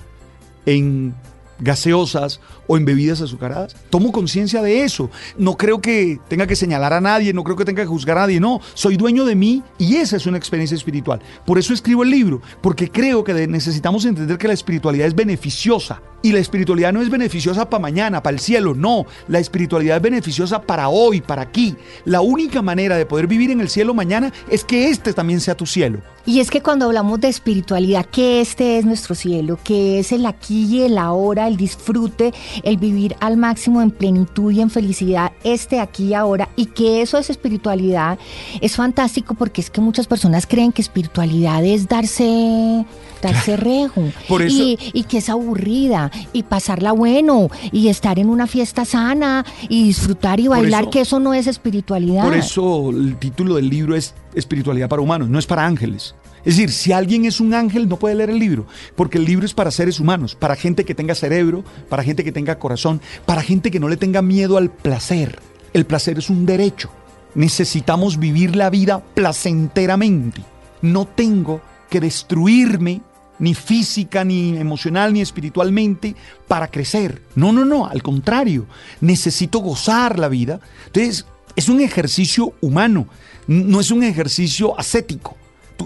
en 0.65 1.15
gaseosas 1.59 2.41
o 2.67 2.75
en 2.75 2.83
bebidas 2.83 3.21
azucaradas. 3.21 3.75
Tomo 3.89 4.11
conciencia 4.11 4.61
de 4.61 4.83
eso. 4.83 5.09
No 5.37 5.55
creo 5.55 5.79
que 5.79 6.19
tenga 6.27 6.45
que 6.45 6.57
señalar 6.57 6.91
a 6.91 6.99
nadie, 6.99 7.31
no 7.31 7.45
creo 7.45 7.55
que 7.55 7.63
tenga 7.63 7.83
que 7.83 7.87
juzgar 7.87 8.17
a 8.17 8.21
nadie, 8.21 8.41
no. 8.41 8.59
Soy 8.73 8.97
dueño 8.97 9.23
de 9.23 9.35
mí 9.35 9.63
y 9.77 9.95
esa 9.95 10.17
es 10.17 10.25
una 10.25 10.37
experiencia 10.37 10.75
espiritual. 10.75 11.21
Por 11.45 11.57
eso 11.57 11.73
escribo 11.73 12.03
el 12.03 12.09
libro, 12.09 12.41
porque 12.61 12.89
creo 12.89 13.23
que 13.23 13.47
necesitamos 13.47 14.03
entender 14.03 14.37
que 14.37 14.47
la 14.49 14.53
espiritualidad 14.53 15.07
es 15.07 15.15
beneficiosa. 15.15 16.01
Y 16.23 16.31
la 16.31 16.39
espiritualidad 16.39 16.93
no 16.93 17.01
es 17.01 17.09
beneficiosa 17.09 17.69
para 17.69 17.81
mañana, 17.81 18.23
para 18.23 18.33
el 18.33 18.39
cielo, 18.39 18.73
no. 18.73 19.05
La 19.27 19.39
espiritualidad 19.39 19.97
es 19.97 20.01
beneficiosa 20.01 20.61
para 20.61 20.87
hoy, 20.87 21.19
para 21.19 21.41
aquí. 21.41 21.75
La 22.05 22.21
única 22.21 22.61
manera 22.61 22.95
de 22.95 23.05
poder 23.05 23.27
vivir 23.27 23.51
en 23.51 23.59
el 23.59 23.67
cielo 23.67 23.93
mañana 23.93 24.31
es 24.49 24.63
que 24.63 24.89
este 24.89 25.11
también 25.11 25.41
sea 25.41 25.55
tu 25.55 25.65
cielo. 25.65 25.99
Y 26.25 26.39
es 26.39 26.49
que 26.49 26.61
cuando 26.61 26.85
hablamos 26.85 27.19
de 27.19 27.27
espiritualidad, 27.27 28.05
que 28.05 28.39
este 28.39 28.77
es 28.77 28.85
nuestro 28.85 29.15
cielo, 29.15 29.59
que 29.61 29.99
es 29.99 30.13
el 30.13 30.25
aquí 30.25 30.65
y 30.65 30.83
el 30.83 30.97
ahora, 30.97 31.49
el 31.49 31.57
disfrute, 31.57 32.33
el 32.63 32.77
vivir 32.77 33.17
al 33.19 33.35
máximo 33.35 33.81
en 33.81 33.91
plenitud 33.91 34.49
y 34.53 34.61
en 34.61 34.69
felicidad, 34.69 35.33
este 35.43 35.81
aquí 35.81 36.05
y 36.05 36.13
ahora, 36.13 36.47
y 36.55 36.67
que 36.67 37.01
eso 37.01 37.17
es 37.17 37.29
espiritualidad, 37.29 38.17
es 38.61 38.77
fantástico 38.77 39.33
porque 39.33 39.59
es 39.59 39.69
que 39.69 39.81
muchas 39.81 40.07
personas 40.07 40.47
creen 40.47 40.71
que 40.71 40.81
espiritualidad 40.81 41.65
es 41.65 41.89
darse 41.89 42.85
darse 43.21 43.55
rejo 43.55 44.03
y, 44.49 44.77
y, 44.93 45.03
que 45.03 45.19
es 45.19 45.29
aburrida 45.29 46.11
y 46.31 46.43
pasarla 46.43 46.91
bueno 46.91 47.49
y 47.71 47.87
estar 47.87 48.19
en 48.19 48.29
una 48.29 48.47
fiesta 48.47 48.85
sana 48.85 49.45
y 49.69 49.85
disfrutar 49.85 50.39
y 50.39 50.47
bailar, 50.47 50.89
que 50.89 51.01
eso 51.01 51.19
no 51.19 51.33
es 51.33 51.47
espiritualidad. 51.47 52.23
Por 52.23 52.35
eso 52.35 52.89
el 52.89 53.17
título 53.17 53.55
del 53.55 53.69
libro 53.69 53.95
es 53.95 54.13
Espiritualidad 54.35 54.89
para 54.89 55.01
humanos, 55.01 55.29
no 55.29 55.39
es 55.39 55.45
para 55.45 55.65
ángeles. 55.65 56.15
Es 56.45 56.57
decir, 56.57 56.71
si 56.71 56.91
alguien 56.91 57.25
es 57.25 57.39
un 57.39 57.53
ángel, 57.53 57.87
no 57.87 57.97
puede 57.97 58.15
leer 58.15 58.29
el 58.29 58.39
libro, 58.39 58.67
porque 58.95 59.17
el 59.17 59.25
libro 59.25 59.45
es 59.45 59.53
para 59.53 59.71
seres 59.71 59.99
humanos, 59.99 60.35
para 60.35 60.55
gente 60.55 60.83
que 60.83 60.93
tenga 60.93 61.15
cerebro, 61.15 61.63
para 61.87 62.03
gente 62.03 62.23
que 62.23 62.33
tenga 62.33 62.59
corazón, 62.59 62.99
para 63.25 63.41
gente 63.41 63.71
que 63.71 63.79
no 63.79 63.87
le 63.87 63.95
tenga 63.95 64.21
miedo 64.21 64.57
al 64.57 64.69
placer. 64.69 65.39
El 65.73 65.85
placer 65.85 66.17
es 66.17 66.29
un 66.29 66.45
derecho. 66.45 66.89
Necesitamos 67.35 68.19
vivir 68.19 68.55
la 68.55 68.69
vida 68.69 69.01
placenteramente. 69.13 70.41
No 70.81 71.05
tengo 71.05 71.61
que 71.89 72.01
destruirme 72.01 73.01
ni 73.39 73.53
física, 73.53 74.23
ni 74.23 74.57
emocional, 74.57 75.13
ni 75.13 75.21
espiritualmente 75.21 76.15
para 76.47 76.69
crecer. 76.69 77.21
No, 77.35 77.51
no, 77.51 77.65
no, 77.65 77.87
al 77.87 78.01
contrario, 78.03 78.65
necesito 79.01 79.59
gozar 79.59 80.19
la 80.19 80.29
vida. 80.29 80.59
Entonces, 80.87 81.25
es 81.55 81.69
un 81.69 81.81
ejercicio 81.81 82.53
humano, 82.61 83.07
no 83.47 83.79
es 83.79 83.91
un 83.91 84.03
ejercicio 84.03 84.77
ascético. 84.79 85.37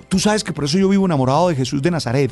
Tú, 0.10 0.20
sabes 0.20 0.44
que 0.44 0.54
por 0.54 0.66
eso 0.66 0.77
yo 0.77 0.89
vivo 0.89 1.06
enamorado 1.06 1.50
de 1.50 1.56
Jesús 1.56 1.82
de 1.82 1.92
Nazaret, 1.92 2.32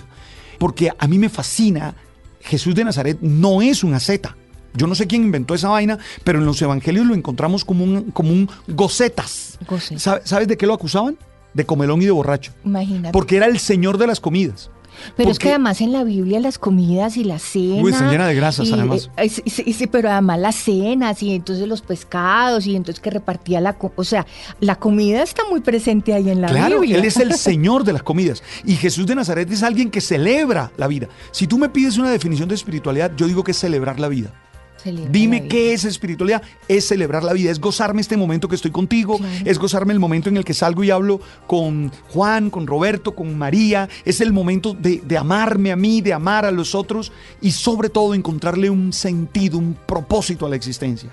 porque 0.59 0.91
a 0.97 1.07
mí 1.07 1.17
me 1.17 1.29
fascina, 1.29 1.95
Jesús 2.41 2.75
de 2.75 2.83
Nazaret 2.83 3.17
no 3.21 3.61
es 3.61 3.83
un 3.83 3.93
asceta. 3.93 4.35
Yo 4.73 4.87
no 4.87 4.95
sé 4.95 5.07
quién 5.07 5.23
inventó 5.23 5.55
esa 5.55 5.69
vaina, 5.69 5.97
pero 6.23 6.39
en 6.39 6.45
los 6.45 6.61
evangelios 6.61 7.05
lo 7.05 7.15
encontramos 7.15 7.63
como 7.63 7.85
un, 7.85 8.11
como 8.11 8.31
un 8.31 8.49
gocetas. 8.67 9.57
¿Sabes 9.97 10.47
de 10.47 10.57
qué 10.57 10.67
lo 10.67 10.73
acusaban? 10.73 11.17
De 11.53 11.65
comelón 11.65 12.01
y 12.01 12.05
de 12.05 12.11
borracho. 12.11 12.51
Imagínate. 12.65 13.13
Porque 13.13 13.37
era 13.37 13.45
el 13.45 13.57
señor 13.59 13.97
de 13.97 14.07
las 14.07 14.19
comidas. 14.19 14.69
Pero 15.15 15.31
es 15.31 15.39
que 15.39 15.49
además 15.49 15.81
en 15.81 15.91
la 15.91 16.03
Biblia 16.03 16.39
las 16.39 16.57
comidas 16.57 17.17
y 17.17 17.23
las 17.23 17.41
cenas. 17.41 17.83
Uy, 17.83 17.91
están 17.91 18.11
llenas 18.11 18.27
de 18.27 18.35
grasas, 18.35 18.71
además. 18.71 19.09
Eh, 19.17 19.29
sí, 19.29 19.87
pero 19.87 20.09
además 20.09 20.39
las 20.39 20.55
cenas 20.55 21.21
y 21.23 21.33
entonces 21.33 21.67
los 21.67 21.81
pescados 21.81 22.67
y 22.67 22.75
entonces 22.75 23.01
que 23.01 23.09
repartía 23.09 23.61
la. 23.61 23.75
O 23.95 24.03
sea, 24.03 24.25
la 24.59 24.75
comida 24.75 25.23
está 25.23 25.43
muy 25.49 25.61
presente 25.61 26.13
ahí 26.13 26.29
en 26.29 26.41
la 26.41 26.47
Biblia. 26.47 26.67
Claro, 26.67 26.83
Él 26.83 27.05
es 27.05 27.17
el 27.17 27.33
Señor 27.37 27.83
de 27.83 27.93
las 27.93 28.03
comidas. 28.03 28.43
Y 28.65 28.75
Jesús 28.75 29.05
de 29.05 29.15
Nazaret 29.15 29.49
es 29.51 29.63
alguien 29.63 29.89
que 29.89 30.01
celebra 30.01 30.71
la 30.77 30.87
vida. 30.87 31.07
Si 31.31 31.47
tú 31.47 31.57
me 31.57 31.69
pides 31.69 31.97
una 31.97 32.09
definición 32.09 32.49
de 32.49 32.55
espiritualidad, 32.55 33.11
yo 33.15 33.27
digo 33.27 33.43
que 33.43 33.51
es 33.51 33.57
celebrar 33.57 33.99
la 33.99 34.07
vida. 34.07 34.33
Dime 34.91 35.47
qué 35.47 35.73
es 35.73 35.85
espiritualidad. 35.85 36.41
Es 36.67 36.87
celebrar 36.87 37.23
la 37.23 37.33
vida, 37.33 37.51
es 37.51 37.59
gozarme 37.59 38.01
este 38.01 38.17
momento 38.17 38.47
que 38.47 38.55
estoy 38.55 38.71
contigo, 38.71 39.19
es 39.43 39.57
gozarme 39.57 39.93
el 39.93 39.99
momento 39.99 40.29
en 40.29 40.37
el 40.37 40.45
que 40.45 40.53
salgo 40.53 40.83
y 40.83 40.91
hablo 40.91 41.19
con 41.47 41.91
Juan, 42.09 42.49
con 42.49 42.67
Roberto, 42.67 43.15
con 43.15 43.37
María. 43.37 43.89
Es 44.03 44.21
el 44.21 44.33
momento 44.33 44.73
de, 44.73 45.01
de 45.05 45.17
amarme 45.17 45.71
a 45.71 45.75
mí, 45.75 46.01
de 46.01 46.13
amar 46.13 46.45
a 46.45 46.51
los 46.51 46.75
otros 46.75 47.11
y 47.41 47.51
sobre 47.51 47.89
todo 47.89 48.13
encontrarle 48.13 48.69
un 48.69 48.93
sentido, 48.93 49.57
un 49.57 49.75
propósito 49.85 50.45
a 50.45 50.49
la 50.49 50.55
existencia. 50.55 51.09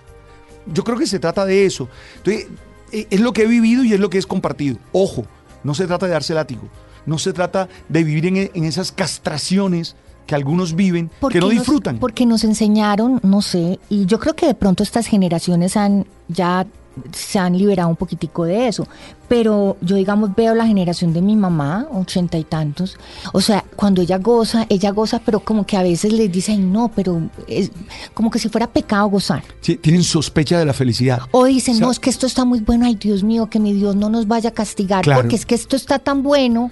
Yo 0.67 0.85
creo 0.85 0.99
que 0.99 1.07
se 1.07 1.19
trata 1.19 1.45
de 1.45 1.67
eso. 1.67 1.89
Entonces, 2.19 2.49
e, 2.93 3.07
es 3.11 3.21
lo 3.21 3.33
que 3.33 3.43
he 3.43 3.47
vivido 3.47 3.85
y 3.85 3.93
es 3.93 4.01
lo 4.01 4.11
que 4.11 4.19
es 4.19 4.27
compartido. 4.27 4.77
Ojo, 4.93 5.27
no 5.65 5.75
se 5.75 5.87
trata 5.87 6.07
de 6.07 6.13
darse 6.13 6.35
látigo. 6.35 6.69
No 7.05 7.19
se 7.19 7.33
trata 7.33 7.69
de 7.89 8.05
vivir 8.05 8.27
en, 8.27 8.51
en 8.55 8.65
esas 8.65 8.93
castraciones 8.93 9.97
que 10.27 10.35
algunos 10.35 10.75
viven 10.75 11.11
que 11.31 11.41
no 11.41 11.49
disfrutan. 11.49 11.99
porque 11.99 12.27
nos 12.27 12.45
enseñaron, 12.45 13.21
no 13.23 13.43
sé, 13.43 13.79
y 13.89 14.07
yo 14.07 14.19
creo 14.19 14.35
que 14.35 14.47
de 14.47 14.55
pronto 14.55 14.83
estas 14.83 15.07
generaciones 15.07 15.77
han 15.77 16.07
ya 16.29 16.67
se 17.13 17.39
han 17.39 17.57
liberado 17.57 17.89
un 17.89 17.97
poquitico 17.97 18.45
de 18.45 18.69
eso. 18.69 18.87
Pero 19.29 19.77
yo, 19.81 19.97
digamos, 19.97 20.35
veo 20.35 20.55
la 20.55 20.67
generación 20.67 21.13
de 21.13 21.23
mi 21.23 21.37
mamá, 21.37 21.87
ochenta 21.91 22.37
y 22.37 22.45
tantos. 22.45 22.99
O 23.33 23.41
sea, 23.41 23.65
cuando 23.77 24.03
ella 24.03 24.19
goza, 24.19 24.67
ella 24.69 24.91
goza, 24.91 25.21
pero 25.25 25.41
como 25.41 25.65
que 25.65 25.77
a 25.77 25.83
veces 25.83 26.13
les 26.13 26.31
dicen, 26.31 26.71
no, 26.73 26.91
pero 26.95 27.31
es 27.47 27.71
como 28.13 28.31
que 28.31 28.39
si 28.39 28.49
fuera 28.49 28.67
pecado 28.67 29.09
gozar. 29.09 29.43
Sí, 29.61 29.77
tienen 29.77 30.03
sospecha 30.03 30.59
de 30.59 30.67
la 30.67 30.75
felicidad. 30.75 31.21
O 31.31 31.47
dicen, 31.47 31.79
no, 31.81 31.91
es 31.91 31.99
que 31.99 32.11
esto 32.11 32.27
está 32.27 32.45
muy 32.45 32.61
bueno, 32.61 32.85
ay 32.85 32.97
Dios 32.97 33.23
mío, 33.23 33.49
que 33.49 33.59
mi 33.59 33.73
Dios 33.73 33.97
no 33.97 34.11
nos 34.11 34.29
vaya 34.29 34.51
a 34.51 34.53
castigar, 34.53 35.05
porque 35.05 35.37
es 35.37 35.47
que 35.47 35.55
esto 35.55 35.77
está 35.77 35.99
tan 35.99 36.23
bueno 36.23 36.71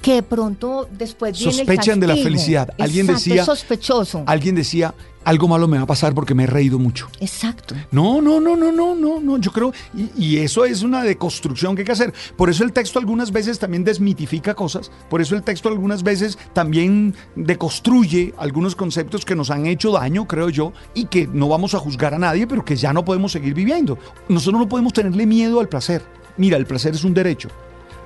que 0.00 0.14
de 0.14 0.22
pronto 0.22 0.88
después 0.90 1.38
viene 1.38 1.52
Sospechan 1.52 2.00
de 2.00 2.06
la 2.06 2.16
felicidad. 2.16 2.70
Alguien 2.78 3.06
decía. 3.06 3.44
sospechoso. 3.44 4.22
Alguien 4.26 4.54
decía, 4.54 4.94
algo 5.24 5.48
malo 5.48 5.68
me 5.68 5.76
va 5.76 5.82
a 5.82 5.86
pasar 5.86 6.14
porque 6.14 6.34
me 6.34 6.44
he 6.44 6.46
reído 6.46 6.78
mucho. 6.78 7.08
Exacto. 7.20 7.74
No, 7.90 8.22
no, 8.22 8.40
no, 8.40 8.56
no, 8.56 8.72
no, 8.72 8.94
no, 8.94 9.20
no. 9.20 9.38
Yo 9.38 9.52
creo, 9.52 9.72
y, 10.16 10.38
eso 10.38 10.64
es 10.64 10.82
una 10.82 11.02
deconstrucción 11.02 11.74
que 11.74 11.82
hay 11.82 11.86
que 11.86 11.92
hacer. 11.92 12.14
Por 12.36 12.48
eso 12.48 12.64
el 12.64 12.72
texto 12.72 12.98
algunas 12.98 13.32
veces 13.32 13.58
también 13.58 13.84
desmitifica 13.84 14.54
cosas. 14.54 14.90
Por 15.10 15.20
eso 15.20 15.34
el 15.34 15.42
texto 15.42 15.68
algunas 15.68 16.02
veces 16.02 16.38
también 16.52 17.14
deconstruye 17.36 18.32
algunos 18.38 18.74
conceptos 18.74 19.24
que 19.24 19.34
nos 19.34 19.50
han 19.50 19.66
hecho 19.66 19.92
daño, 19.92 20.26
creo 20.26 20.48
yo, 20.48 20.72
y 20.94 21.06
que 21.06 21.26
no 21.26 21.48
vamos 21.48 21.74
a 21.74 21.78
juzgar 21.78 22.14
a 22.14 22.18
nadie, 22.18 22.46
pero 22.46 22.64
que 22.64 22.76
ya 22.76 22.92
no 22.92 23.04
podemos 23.04 23.32
seguir 23.32 23.54
viviendo. 23.54 23.98
Nosotros 24.28 24.60
no 24.60 24.68
podemos 24.68 24.92
tenerle 24.92 25.26
miedo 25.26 25.60
al 25.60 25.68
placer. 25.68 26.02
Mira, 26.36 26.56
el 26.56 26.66
placer 26.66 26.94
es 26.94 27.04
un 27.04 27.14
derecho. 27.14 27.48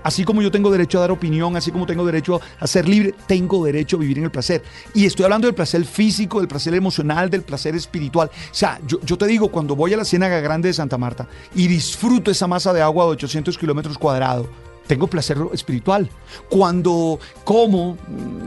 Así 0.03 0.25
como 0.25 0.43
yo 0.43 0.51
tengo 0.51 0.71
derecho 0.71 0.99
a 0.99 1.03
dar 1.03 1.11
opinión, 1.11 1.57
así 1.57 1.71
como 1.71 1.87
tengo 1.87 2.05
derecho 2.05 2.41
a 2.59 2.67
ser 2.67 2.89
libre, 2.89 3.15
tengo 3.27 3.65
derecho 3.65 3.97
a 3.97 4.01
vivir 4.01 4.19
en 4.19 4.25
el 4.25 4.31
placer. 4.31 4.63
Y 4.95 5.07
estoy 5.07 5.25
hablando 5.25 5.47
del 5.47 5.55
placer 5.55 5.85
físico, 5.85 6.39
del 6.39 6.49
placer 6.49 6.75
emocional, 6.75 7.31
del 7.31 7.43
placer 7.43 7.75
espiritual. 7.75 8.29
O 8.29 8.55
sea, 8.55 8.81
yo, 8.87 9.19
te 9.19 9.27
digo, 9.27 9.49
cuando 9.49 9.77
voy 9.77 9.95
a 9.95 9.97
la 9.97 10.05
Ciénaga 10.05 10.41
Grande 10.41 10.69
de 10.69 10.75
Santa 10.75 10.99
Marta 10.99 11.29
y 11.55 11.67
disfruto 11.67 12.31
esa 12.31 12.47
masa 12.47 12.73
de 12.73 12.83
agua 12.83 13.05
de 13.05 13.11
800 13.13 13.57
kilómetros 13.59 13.99
cuadrados, 13.99 14.47
tengo 14.93 15.07
placer 15.07 15.39
espiritual. 15.55 16.11
Cuando 16.51 17.19
como 17.45 17.97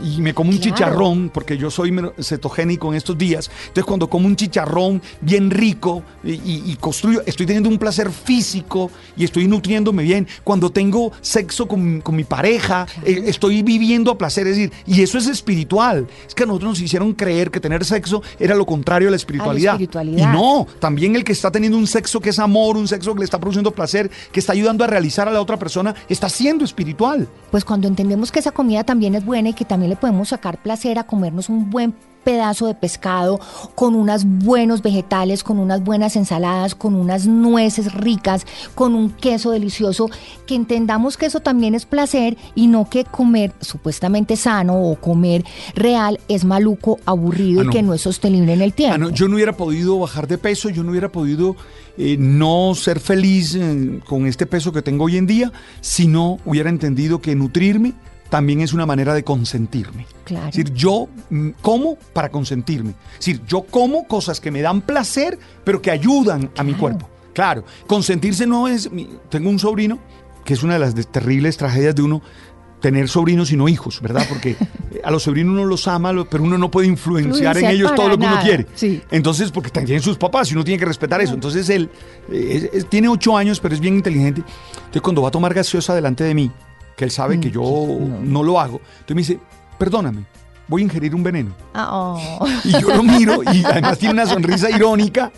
y 0.03 0.21
me 0.21 0.35
como 0.35 0.51
un 0.51 0.59
chicharrón, 0.59 1.31
porque 1.33 1.57
yo 1.57 1.71
soy 1.71 1.91
cetogénico 2.21 2.89
en 2.89 2.97
estos 2.97 3.17
días, 3.17 3.49
entonces 3.61 3.83
cuando 3.83 4.07
como 4.07 4.27
un 4.27 4.35
chicharrón 4.35 5.01
bien 5.21 5.49
rico 5.49 6.03
y, 6.23 6.75
construyo, 6.75 7.23
estoy 7.25 7.47
teniendo 7.47 7.67
un 7.67 7.79
placer 7.79 8.11
físico 8.11 8.91
y 9.17 9.23
estoy 9.23 9.47
nutriéndome 9.47 10.03
bien. 10.03 10.27
Cuando 10.43 10.71
tengo 10.71 11.11
sexo 11.19 11.67
con, 11.67 12.03
mi 12.11 12.23
pareja, 12.23 12.85
eh, 13.03 13.23
estoy 13.25 13.63
viviendo 13.63 14.11
a 14.11 14.17
placer, 14.19 14.45
es 14.45 14.55
decir, 14.55 14.71
y 14.85 15.01
eso 15.01 15.17
es 15.17 15.25
espiritual. 15.25 16.05
Es 16.27 16.35
que 16.35 16.43
a 16.43 16.45
nosotros 16.45 16.69
nos 16.73 16.81
hicieron 16.81 17.13
creer 17.13 17.49
que 17.49 17.59
tener 17.59 17.83
sexo 17.85 18.21
era 18.39 18.53
lo 18.53 18.67
contrario 18.67 19.07
a 19.07 19.11
la 19.11 19.17
espiritualidad. 19.17 19.73
A 19.73 19.77
la 19.79 19.83
espiritualidad. 19.83 20.31
Y 20.31 20.37
no, 20.37 20.67
también 20.77 21.15
el 21.15 21.23
que 21.23 21.31
está 21.31 21.49
teniendo 21.49 21.75
un 21.75 21.87
sexo 21.87 22.19
que 22.19 22.29
es 22.29 22.37
amor, 22.37 22.77
un 22.77 22.87
sexo 22.87 23.15
que 23.15 23.21
le 23.21 23.25
está 23.25 23.39
produciendo 23.39 23.71
placer, 23.71 24.11
que 24.31 24.39
está 24.39 24.53
ayudando 24.53 24.83
a 24.83 24.87
realizar 24.87 25.27
a 25.27 25.31
la 25.31 25.41
otra 25.41 25.57
persona, 25.57 25.95
está 26.07 26.29
siendo 26.35 26.65
espiritual. 26.65 27.27
Pues 27.49 27.63
cuando 27.63 27.87
entendemos 27.87 28.31
que 28.31 28.39
esa 28.39 28.51
comida 28.51 28.83
también 28.83 29.15
es 29.15 29.25
buena 29.25 29.49
y 29.49 29.53
que 29.53 29.65
también 29.65 29.89
le 29.89 29.95
podemos 29.95 30.29
sacar 30.29 30.61
placer 30.61 30.99
a 30.99 31.05
comernos 31.05 31.49
un 31.49 31.69
buen 31.69 31.93
pedazo 32.25 32.67
de 32.67 32.73
pescado 32.73 33.39
con 33.75 33.95
unos 33.95 34.25
buenos 34.25 34.81
vegetales, 34.81 35.43
con 35.43 35.59
unas 35.59 35.81
buenas 35.81 36.17
ensaladas, 36.17 36.75
con 36.75 36.95
unas 36.95 37.27
nueces 37.27 37.93
ricas, 37.93 38.45
con 38.73 38.95
un 38.95 39.11
queso 39.11 39.51
delicioso, 39.51 40.09
que 40.45 40.55
entendamos 40.55 41.15
que 41.15 41.27
eso 41.27 41.39
también 41.39 41.75
es 41.75 41.85
placer 41.85 42.35
y 42.55 42.67
no 42.67 42.89
que 42.89 43.05
comer 43.05 43.53
supuestamente 43.61 44.35
sano 44.35 44.81
o 44.81 44.95
comer 44.95 45.45
real 45.75 46.19
es 46.27 46.43
maluco, 46.43 46.99
aburrido 47.05 47.63
y 47.63 47.67
ah, 47.67 47.69
que 47.71 47.83
no 47.83 47.93
es 47.93 48.01
sostenible 48.01 48.53
en 48.53 48.61
el 48.61 48.71
ah, 48.71 48.75
tiempo. 48.75 49.09
Yo 49.11 49.27
no 49.27 49.35
hubiera 49.35 49.55
podido 49.55 49.97
bajar 49.99 50.27
de 50.27 50.37
peso, 50.37 50.69
yo 50.69 50.83
no 50.83 50.91
hubiera 50.91 51.11
podido 51.11 51.55
eh, 51.97 52.17
no 52.19 52.73
ser 52.75 52.99
feliz 52.99 53.55
eh, 53.55 54.01
con 54.05 54.25
este 54.25 54.47
peso 54.47 54.73
que 54.73 54.81
tengo 54.81 55.05
hoy 55.05 55.17
en 55.17 55.27
día 55.27 55.53
si 55.79 56.07
no 56.07 56.39
hubiera 56.43 56.69
entendido 56.69 57.21
que 57.21 57.35
nutrirme 57.35 57.93
también 58.29 58.61
es 58.61 58.73
una 58.73 58.85
manera 58.85 59.13
de 59.13 59.23
consentirme. 59.23 60.05
Claro. 60.23 60.47
Es 60.49 60.55
decir, 60.55 60.73
yo 60.73 61.07
mm, 61.29 61.49
como 61.61 61.95
para 62.13 62.29
consentirme. 62.29 62.91
Es 63.13 63.25
decir, 63.25 63.41
yo 63.47 63.63
como 63.63 64.07
cosas 64.07 64.39
que 64.39 64.51
me 64.51 64.61
dan 64.61 64.81
placer, 64.81 65.37
pero 65.63 65.81
que 65.81 65.91
ayudan 65.91 66.49
a 66.57 66.63
mi 66.63 66.73
cuerpo. 66.73 67.09
Claro, 67.33 67.65
consentirse 67.85 68.47
no 68.47 68.67
es... 68.67 68.89
Tengo 69.29 69.49
un 69.49 69.59
sobrino, 69.59 69.99
que 70.43 70.53
es 70.53 70.63
una 70.63 70.73
de 70.73 70.79
las 70.79 70.95
terribles 71.11 71.57
tragedias 71.57 71.93
de 71.95 72.01
uno, 72.01 72.21
tener 72.79 73.09
sobrinos 73.09 73.51
y 73.51 73.57
no 73.57 73.67
hijos, 73.67 73.99
¿verdad? 74.01 74.25
Porque 74.29 74.55
a 75.03 75.11
los 75.11 75.23
sobrinos 75.23 75.53
uno 75.53 75.65
los 75.65 75.87
ama, 75.87 76.13
pero 76.29 76.43
uno 76.43 76.57
no 76.57 76.69
puede 76.71 76.87
influenciar 76.87 77.57
en 77.57 77.65
ellos 77.65 77.93
todo 77.95 78.09
lo 78.09 78.17
que 78.17 78.25
uno 78.25 78.39
quiere. 78.41 78.67
Entonces, 79.11 79.51
porque 79.51 79.69
también 79.69 80.01
sus 80.01 80.17
papás 80.17 80.51
y 80.51 80.53
uno 80.53 80.63
tiene 80.63 80.79
que 80.79 80.85
respetar 80.85 81.19
eso. 81.21 81.33
Entonces 81.33 81.69
él 81.69 81.89
eh, 82.31 82.83
tiene 82.87 83.07
ocho 83.07 83.35
años, 83.35 83.59
pero 83.59 83.75
es 83.75 83.81
bien 83.81 83.95
inteligente. 83.95 84.43
Entonces 84.77 85.01
cuando 85.01 85.21
va 85.21 85.29
a 85.29 85.31
tomar 85.31 85.53
gaseosa 85.53 85.93
delante 85.93 86.23
de 86.23 86.33
mí, 86.35 86.51
que 86.95 87.05
él 87.05 87.11
sabe 87.11 87.39
que 87.39 87.49
mm, 87.49 87.51
yo 87.51 87.99
no. 88.23 88.43
lo 88.43 88.59
hago, 88.59 88.81
entonces 88.99 89.15
me 89.15 89.21
dice, 89.21 89.39
perdóname, 89.77 90.25
voy 90.67 90.81
a 90.81 90.85
ingerir 90.85 91.13
un 91.15 91.23
veneno. 91.23 91.51
Ah, 91.73 91.89
oh. 91.91 92.47
Y 92.63 92.71
yo 92.71 92.95
lo 92.95 93.03
miro 93.03 93.41
y 93.43 93.63
además 93.63 93.97
tiene 93.97 94.13
una 94.13 94.25
sonrisa 94.25 94.69
irónica. 94.69 95.31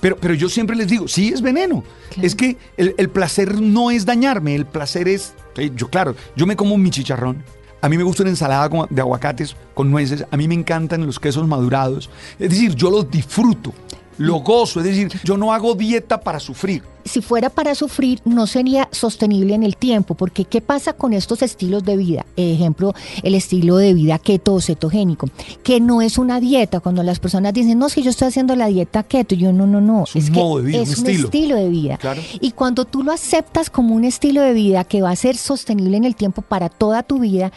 Pero, 0.00 0.16
pero 0.16 0.34
yo 0.34 0.50
siempre 0.50 0.76
les 0.76 0.88
digo, 0.88 1.08
sí 1.08 1.28
es 1.28 1.40
veneno. 1.40 1.82
Es 2.20 2.34
que 2.34 2.58
el, 2.76 2.94
el, 2.98 3.08
placer 3.08 3.60
no 3.60 3.90
es 3.90 4.04
dañarme, 4.04 4.54
el 4.54 4.66
placer 4.66 5.08
es... 5.08 5.32
Yo, 5.74 5.88
claro, 5.88 6.14
yo 6.36 6.46
me 6.46 6.56
como 6.56 6.76
mi 6.76 6.90
chicharrón. 6.90 7.42
A 7.80 7.88
mí 7.88 7.96
me 7.96 8.02
gusta 8.02 8.22
una 8.22 8.30
ensalada 8.30 8.68
de 8.90 9.00
aguacates 9.00 9.56
con 9.72 9.90
nueces. 9.90 10.26
A 10.30 10.36
mí 10.36 10.46
me 10.46 10.54
encantan 10.54 11.06
los 11.06 11.18
quesos 11.18 11.46
madurados. 11.46 12.10
Es 12.38 12.50
decir, 12.50 12.74
yo 12.74 12.90
los 12.90 13.10
disfruto, 13.10 13.72
lo 14.18 14.36
gozo. 14.36 14.80
Es 14.80 14.86
decir, 14.86 15.20
yo 15.22 15.36
no 15.36 15.52
hago 15.54 15.74
dieta 15.74 16.20
para 16.20 16.40
sufrir 16.40 16.82
si 17.04 17.20
fuera 17.20 17.50
para 17.50 17.74
sufrir, 17.74 18.20
no 18.24 18.46
sería 18.46 18.88
sostenible 18.90 19.54
en 19.54 19.62
el 19.62 19.76
tiempo, 19.76 20.14
porque 20.14 20.44
¿qué 20.44 20.60
pasa 20.60 20.94
con 20.94 21.12
estos 21.12 21.42
estilos 21.42 21.84
de 21.84 21.96
vida? 21.96 22.26
Ejemplo, 22.36 22.94
el 23.22 23.34
estilo 23.34 23.76
de 23.76 23.94
vida 23.94 24.18
keto 24.18 24.54
o 24.54 24.60
cetogénico, 24.60 25.28
que 25.62 25.80
no 25.80 26.02
es 26.02 26.18
una 26.18 26.40
dieta. 26.40 26.80
Cuando 26.80 27.02
las 27.02 27.18
personas 27.18 27.52
dicen, 27.52 27.78
no, 27.78 27.88
si 27.88 28.02
yo 28.02 28.10
estoy 28.10 28.28
haciendo 28.28 28.56
la 28.56 28.66
dieta 28.66 29.02
keto, 29.02 29.34
yo 29.34 29.52
no, 29.52 29.66
no, 29.66 29.80
no. 29.80 30.04
Es, 30.14 30.28
un 30.28 30.34
modo 30.34 30.58
de 30.58 30.64
vida, 30.64 30.78
es 30.82 30.98
un, 30.98 31.06
estilo. 31.06 31.56
de 31.56 31.68
vida. 31.68 31.98
Y 32.40 32.52
cuando 32.52 32.84
tú 32.84 33.02
lo 33.02 33.12
aceptas 33.12 33.70
como 33.70 33.94
un 33.94 34.04
estilo 34.04 34.40
de 34.40 34.52
vida 34.52 34.84
que 34.84 35.02
va 35.02 35.10
a 35.10 35.16
ser 35.16 35.36
sostenible 35.36 35.96
en 35.96 36.04
el 36.04 36.16
tiempo 36.16 36.42
para 36.42 36.68
toda 36.68 37.02
tu 37.02 37.18
vida, 37.18 37.52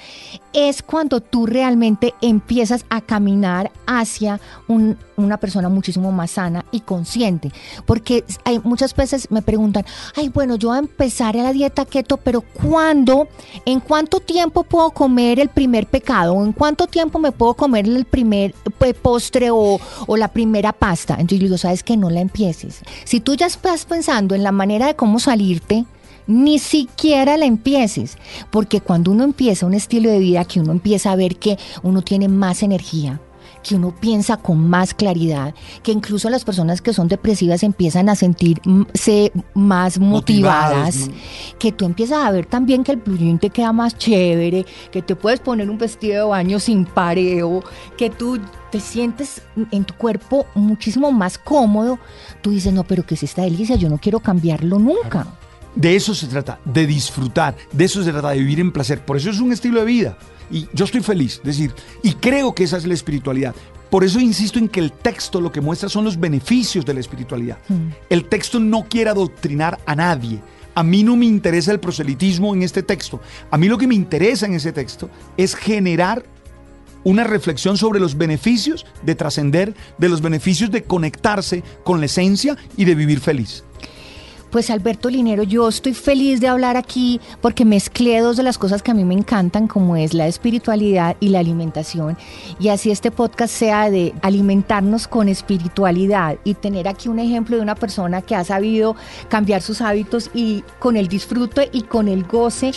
es 0.53 0.81
cuando 0.81 1.21
tú 1.21 1.45
realmente 1.45 2.13
empiezas 2.21 2.85
a 2.89 3.01
caminar 3.01 3.71
hacia 3.85 4.39
una 4.67 5.37
persona 5.37 5.69
muchísimo 5.69 6.11
más 6.11 6.31
sana 6.31 6.65
y 6.71 6.81
consciente. 6.81 7.51
Porque 7.85 8.23
hay 8.43 8.59
muchas 8.59 8.95
veces 8.95 9.27
me 9.37 9.41
preguntan, 9.41 9.85
ay, 10.15 10.29
bueno, 10.29 10.55
yo 10.55 10.69
voy 10.69 10.77
a 10.77 10.79
empezar 10.79 11.37
a 11.37 11.43
la 11.43 11.53
dieta 11.53 11.85
keto, 11.85 12.17
pero 12.17 12.41
¿cuándo? 12.41 13.27
¿En 13.65 13.79
cuánto 13.79 14.19
tiempo 14.19 14.63
puedo 14.63 14.91
comer 14.91 15.39
el 15.39 15.49
primer 15.49 15.87
pecado? 15.87 16.43
¿En 16.43 16.53
cuánto 16.53 16.87
tiempo 16.87 17.19
me 17.19 17.31
puedo 17.31 17.53
comer 17.53 17.85
el 17.85 18.05
primer 18.05 18.53
pues, 18.77 18.93
postre 18.93 19.51
o, 19.51 19.79
o 20.07 20.17
la 20.17 20.27
primera 20.29 20.73
pasta? 20.73 21.13
Entonces 21.13 21.39
yo 21.39 21.45
digo, 21.45 21.57
sabes 21.57 21.83
que 21.83 21.97
no 21.97 22.09
la 22.09 22.21
empieces. 22.21 22.81
Si 23.05 23.19
tú 23.19 23.35
ya 23.35 23.45
estás 23.45 23.85
pensando 23.85 24.35
en 24.35 24.43
la 24.43 24.51
manera 24.51 24.87
de 24.87 24.95
cómo 24.95 25.19
salirte, 25.19 25.85
ni 26.27 26.59
siquiera 26.59 27.37
la 27.37 27.45
empieces, 27.45 28.17
porque 28.51 28.81
cuando 28.81 29.11
uno 29.11 29.23
empieza 29.23 29.65
un 29.65 29.73
estilo 29.73 30.09
de 30.09 30.19
vida 30.19 30.45
que 30.45 30.59
uno 30.59 30.71
empieza 30.73 31.11
a 31.11 31.15
ver 31.15 31.37
que 31.37 31.57
uno 31.83 32.01
tiene 32.01 32.27
más 32.27 32.63
energía, 32.63 33.21
que 33.67 33.75
uno 33.75 33.93
piensa 33.93 34.37
con 34.37 34.69
más 34.69 34.93
claridad, 34.93 35.53
que 35.83 35.91
incluso 35.91 36.29
las 36.29 36.45
personas 36.45 36.81
que 36.81 36.93
son 36.93 37.07
depresivas 37.07 37.63
empiezan 37.63 38.09
a 38.09 38.15
sentirse 38.15 39.31
más 39.53 39.99
motivadas, 39.99 41.09
que 41.59 41.71
tú 41.71 41.85
empiezas 41.85 42.23
a 42.23 42.31
ver 42.31 42.45
también 42.45 42.83
que 42.83 42.93
el 42.93 42.97
blue 42.97 43.37
te 43.37 43.49
queda 43.49 43.73
más 43.73 43.97
chévere, 43.97 44.65
que 44.91 45.01
te 45.01 45.15
puedes 45.15 45.39
poner 45.39 45.69
un 45.69 45.77
vestido 45.77 46.23
de 46.23 46.29
baño 46.29 46.59
sin 46.59 46.85
pareo, 46.85 47.63
que 47.97 48.09
tú 48.09 48.39
te 48.71 48.79
sientes 48.79 49.41
en 49.71 49.83
tu 49.83 49.93
cuerpo 49.95 50.45
muchísimo 50.55 51.11
más 51.11 51.37
cómodo, 51.37 51.99
tú 52.41 52.51
dices, 52.51 52.73
no, 52.73 52.83
pero 52.83 53.05
que 53.05 53.15
es 53.15 53.23
esta 53.23 53.41
delicia, 53.41 53.75
yo 53.75 53.89
no 53.89 53.97
quiero 53.97 54.19
cambiarlo 54.19 54.79
nunca. 54.79 55.27
De 55.75 55.95
eso 55.95 56.15
se 56.15 56.27
trata, 56.27 56.59
de 56.65 56.87
disfrutar, 56.87 57.55
de 57.71 57.85
eso 57.85 58.03
se 58.03 58.11
trata, 58.11 58.29
de 58.29 58.39
vivir 58.39 58.59
en 58.59 58.71
placer. 58.71 59.05
Por 59.05 59.17
eso 59.17 59.29
es 59.29 59.39
un 59.39 59.51
estilo 59.51 59.79
de 59.79 59.85
vida. 59.85 60.17
Y 60.51 60.67
yo 60.73 60.85
estoy 60.85 61.01
feliz, 61.01 61.37
es 61.39 61.43
decir, 61.43 61.73
y 62.03 62.13
creo 62.13 62.53
que 62.55 62.63
esa 62.63 62.77
es 62.77 62.85
la 62.85 62.93
espiritualidad. 62.93 63.55
Por 63.89 64.03
eso 64.03 64.19
insisto 64.19 64.59
en 64.59 64.67
que 64.67 64.79
el 64.79 64.91
texto 64.91 65.39
lo 65.39 65.51
que 65.51 65.61
muestra 65.61 65.87
son 65.89 66.03
los 66.03 66.19
beneficios 66.19 66.85
de 66.85 66.93
la 66.93 66.99
espiritualidad. 66.99 67.57
Mm. 67.69 67.89
El 68.09 68.25
texto 68.25 68.59
no 68.59 68.85
quiere 68.89 69.09
adoctrinar 69.09 69.79
a 69.85 69.95
nadie. 69.95 70.41
A 70.75 70.83
mí 70.83 71.03
no 71.03 71.15
me 71.15 71.25
interesa 71.25 71.71
el 71.71 71.79
proselitismo 71.79 72.53
en 72.53 72.63
este 72.63 72.83
texto. 72.83 73.21
A 73.49 73.57
mí 73.57 73.67
lo 73.67 73.77
que 73.77 73.87
me 73.87 73.95
interesa 73.95 74.45
en 74.45 74.53
ese 74.53 74.73
texto 74.73 75.09
es 75.35 75.55
generar 75.55 76.23
una 77.03 77.23
reflexión 77.23 77.77
sobre 77.77 77.99
los 77.99 78.17
beneficios 78.17 78.85
de 79.03 79.15
trascender, 79.15 79.73
de 79.97 80.09
los 80.09 80.21
beneficios 80.21 80.69
de 80.69 80.83
conectarse 80.83 81.63
con 81.83 82.01
la 82.01 82.07
esencia 82.07 82.57
y 82.75 82.83
de 82.83 82.95
vivir 82.95 83.21
feliz. 83.21 83.63
Pues 84.51 84.69
Alberto 84.69 85.09
Linero, 85.09 85.43
yo 85.43 85.67
estoy 85.67 85.93
feliz 85.93 86.39
de 86.39 86.47
hablar 86.47 86.77
aquí 86.77 87.19
porque 87.41 87.65
mezclé 87.65 88.19
dos 88.19 88.37
de 88.37 88.43
las 88.43 88.57
cosas 88.57 88.81
que 88.81 88.91
a 88.91 88.93
mí 88.93 89.03
me 89.03 89.13
encantan, 89.13 89.67
como 89.67 89.95
es 89.95 90.13
la 90.13 90.27
espiritualidad 90.27 91.17
y 91.19 91.29
la 91.29 91.39
alimentación. 91.39 92.17
Y 92.59 92.69
así 92.69 92.91
este 92.91 93.11
podcast 93.11 93.53
sea 93.53 93.89
de 93.89 94.13
alimentarnos 94.21 95.07
con 95.07 95.29
espiritualidad 95.29 96.37
y 96.43 96.53
tener 96.53 96.87
aquí 96.87 97.09
un 97.09 97.19
ejemplo 97.19 97.57
de 97.57 97.61
una 97.61 97.75
persona 97.75 98.21
que 98.21 98.35
ha 98.35 98.43
sabido 98.43 98.95
cambiar 99.27 99.61
sus 99.61 99.81
hábitos 99.81 100.29
y 100.33 100.63
con 100.79 100.97
el 100.97 101.07
disfrute 101.07 101.69
y 101.73 101.81
con 101.81 102.07
el 102.07 102.23
goce 102.23 102.71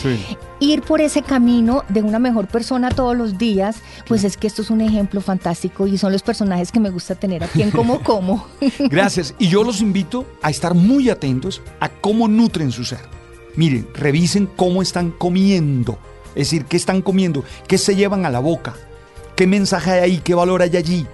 ir 0.61 0.83
por 0.83 1.01
ese 1.01 1.23
camino 1.23 1.85
de 1.89 2.03
una 2.03 2.19
mejor 2.19 2.47
persona 2.47 2.91
todos 2.91 3.17
los 3.17 3.39
días, 3.39 3.77
pues 4.07 4.25
es 4.25 4.37
que 4.37 4.47
esto 4.47 4.63
es 4.63 4.71
un 4.71 4.83
ejemplo 4.83 5.21
fantástico 5.21 5.87
y 5.87 5.99
son 5.99 6.13
los 6.13 6.23
personajes 6.23 6.71
que 6.71 6.79
me 6.79 6.91
gusta 6.91 7.15
tener 7.15 7.43
aquí 7.43 7.63
en 7.63 7.71
Como 7.71 8.03
Como. 8.03 8.47
Gracias. 8.91 9.35
Y 9.39 9.49
yo 9.49 9.65
los 9.65 9.81
invito 9.81 10.27
a 10.43 10.51
estar 10.51 10.75
muy 10.75 11.09
atentos 11.11 11.60
a 11.81 11.89
cómo 11.89 12.29
nutren 12.29 12.73
su 12.73 12.85
ser. 12.85 13.01
Miren, 13.57 13.89
revisen 13.95 14.47
cómo 14.57 14.83
están 14.83 15.11
comiendo. 15.11 15.99
Es 16.35 16.51
decir, 16.51 16.65
qué 16.67 16.77
están 16.77 17.03
comiendo, 17.03 17.45
qué 17.67 17.77
se 17.77 17.97
llevan 17.97 18.25
a 18.25 18.31
la 18.31 18.39
boca, 18.39 18.75
qué 19.35 19.47
mensaje 19.47 19.91
hay 19.91 20.01
ahí, 20.01 20.21
qué 20.23 20.35
valor 20.35 20.63
hay 20.63 20.77
allí. 20.77 21.07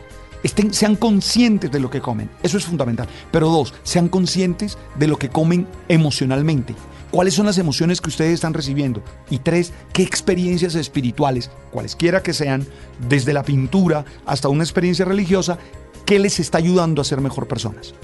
Estén, 0.43 0.73
sean 0.75 0.97
conscientes 0.97 1.71
de 1.71 1.81
lo 1.81 1.91
que 1.91 2.01
comen. 2.01 2.29
Eso 2.43 2.59
es 2.59 2.65
fundamental. 2.65 3.09
Pero 3.33 3.49
dos, 3.49 3.73
sean 3.83 4.09
conscientes 4.09 4.77
de 4.99 5.07
lo 5.07 5.17
que 5.17 5.31
comen 5.31 5.67
emocionalmente 5.89 6.75
cuáles 7.11 7.33
son 7.33 7.47
las 7.47 7.57
emociones 7.57 8.03
que 8.03 8.11
ustedes 8.11 8.35
están 8.35 8.53
recibiendo. 8.53 9.03
Y 9.31 9.39
tres, 9.39 9.73
qué 9.95 10.03
experiencias 10.03 10.75
espirituales, 10.75 11.51
cualesquiera 11.71 12.23
que 12.23 12.35
sean, 12.35 12.67
desde 13.09 13.33
la 13.33 13.43
pintura 13.43 14.05
hasta 14.27 14.49
una 14.49 14.65
experiencia 14.65 15.05
religiosa, 15.05 15.59
qué 16.07 16.19
les 16.19 16.41
está 16.41 16.59
ayudando 16.59 17.03
a 17.03 17.05
ser 17.05 17.21
mejor 17.21 17.47
personas. 17.47 17.95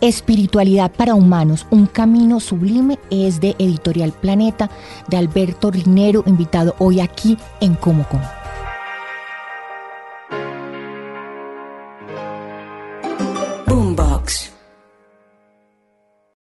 Espiritualidad 0.00 0.90
para 0.90 1.14
Humanos, 1.14 1.66
un 1.70 1.86
camino 1.86 2.40
sublime, 2.40 2.98
es 3.10 3.40
de 3.40 3.54
Editorial 3.60 4.12
Planeta, 4.12 4.68
de 5.06 5.16
Alberto 5.16 5.70
Rinero, 5.70 6.24
invitado 6.26 6.74
hoy 6.78 6.98
aquí 6.98 7.38
en 7.60 7.74
Como 7.74 8.08
Como. 8.08 8.24
Boombox. 13.68 14.51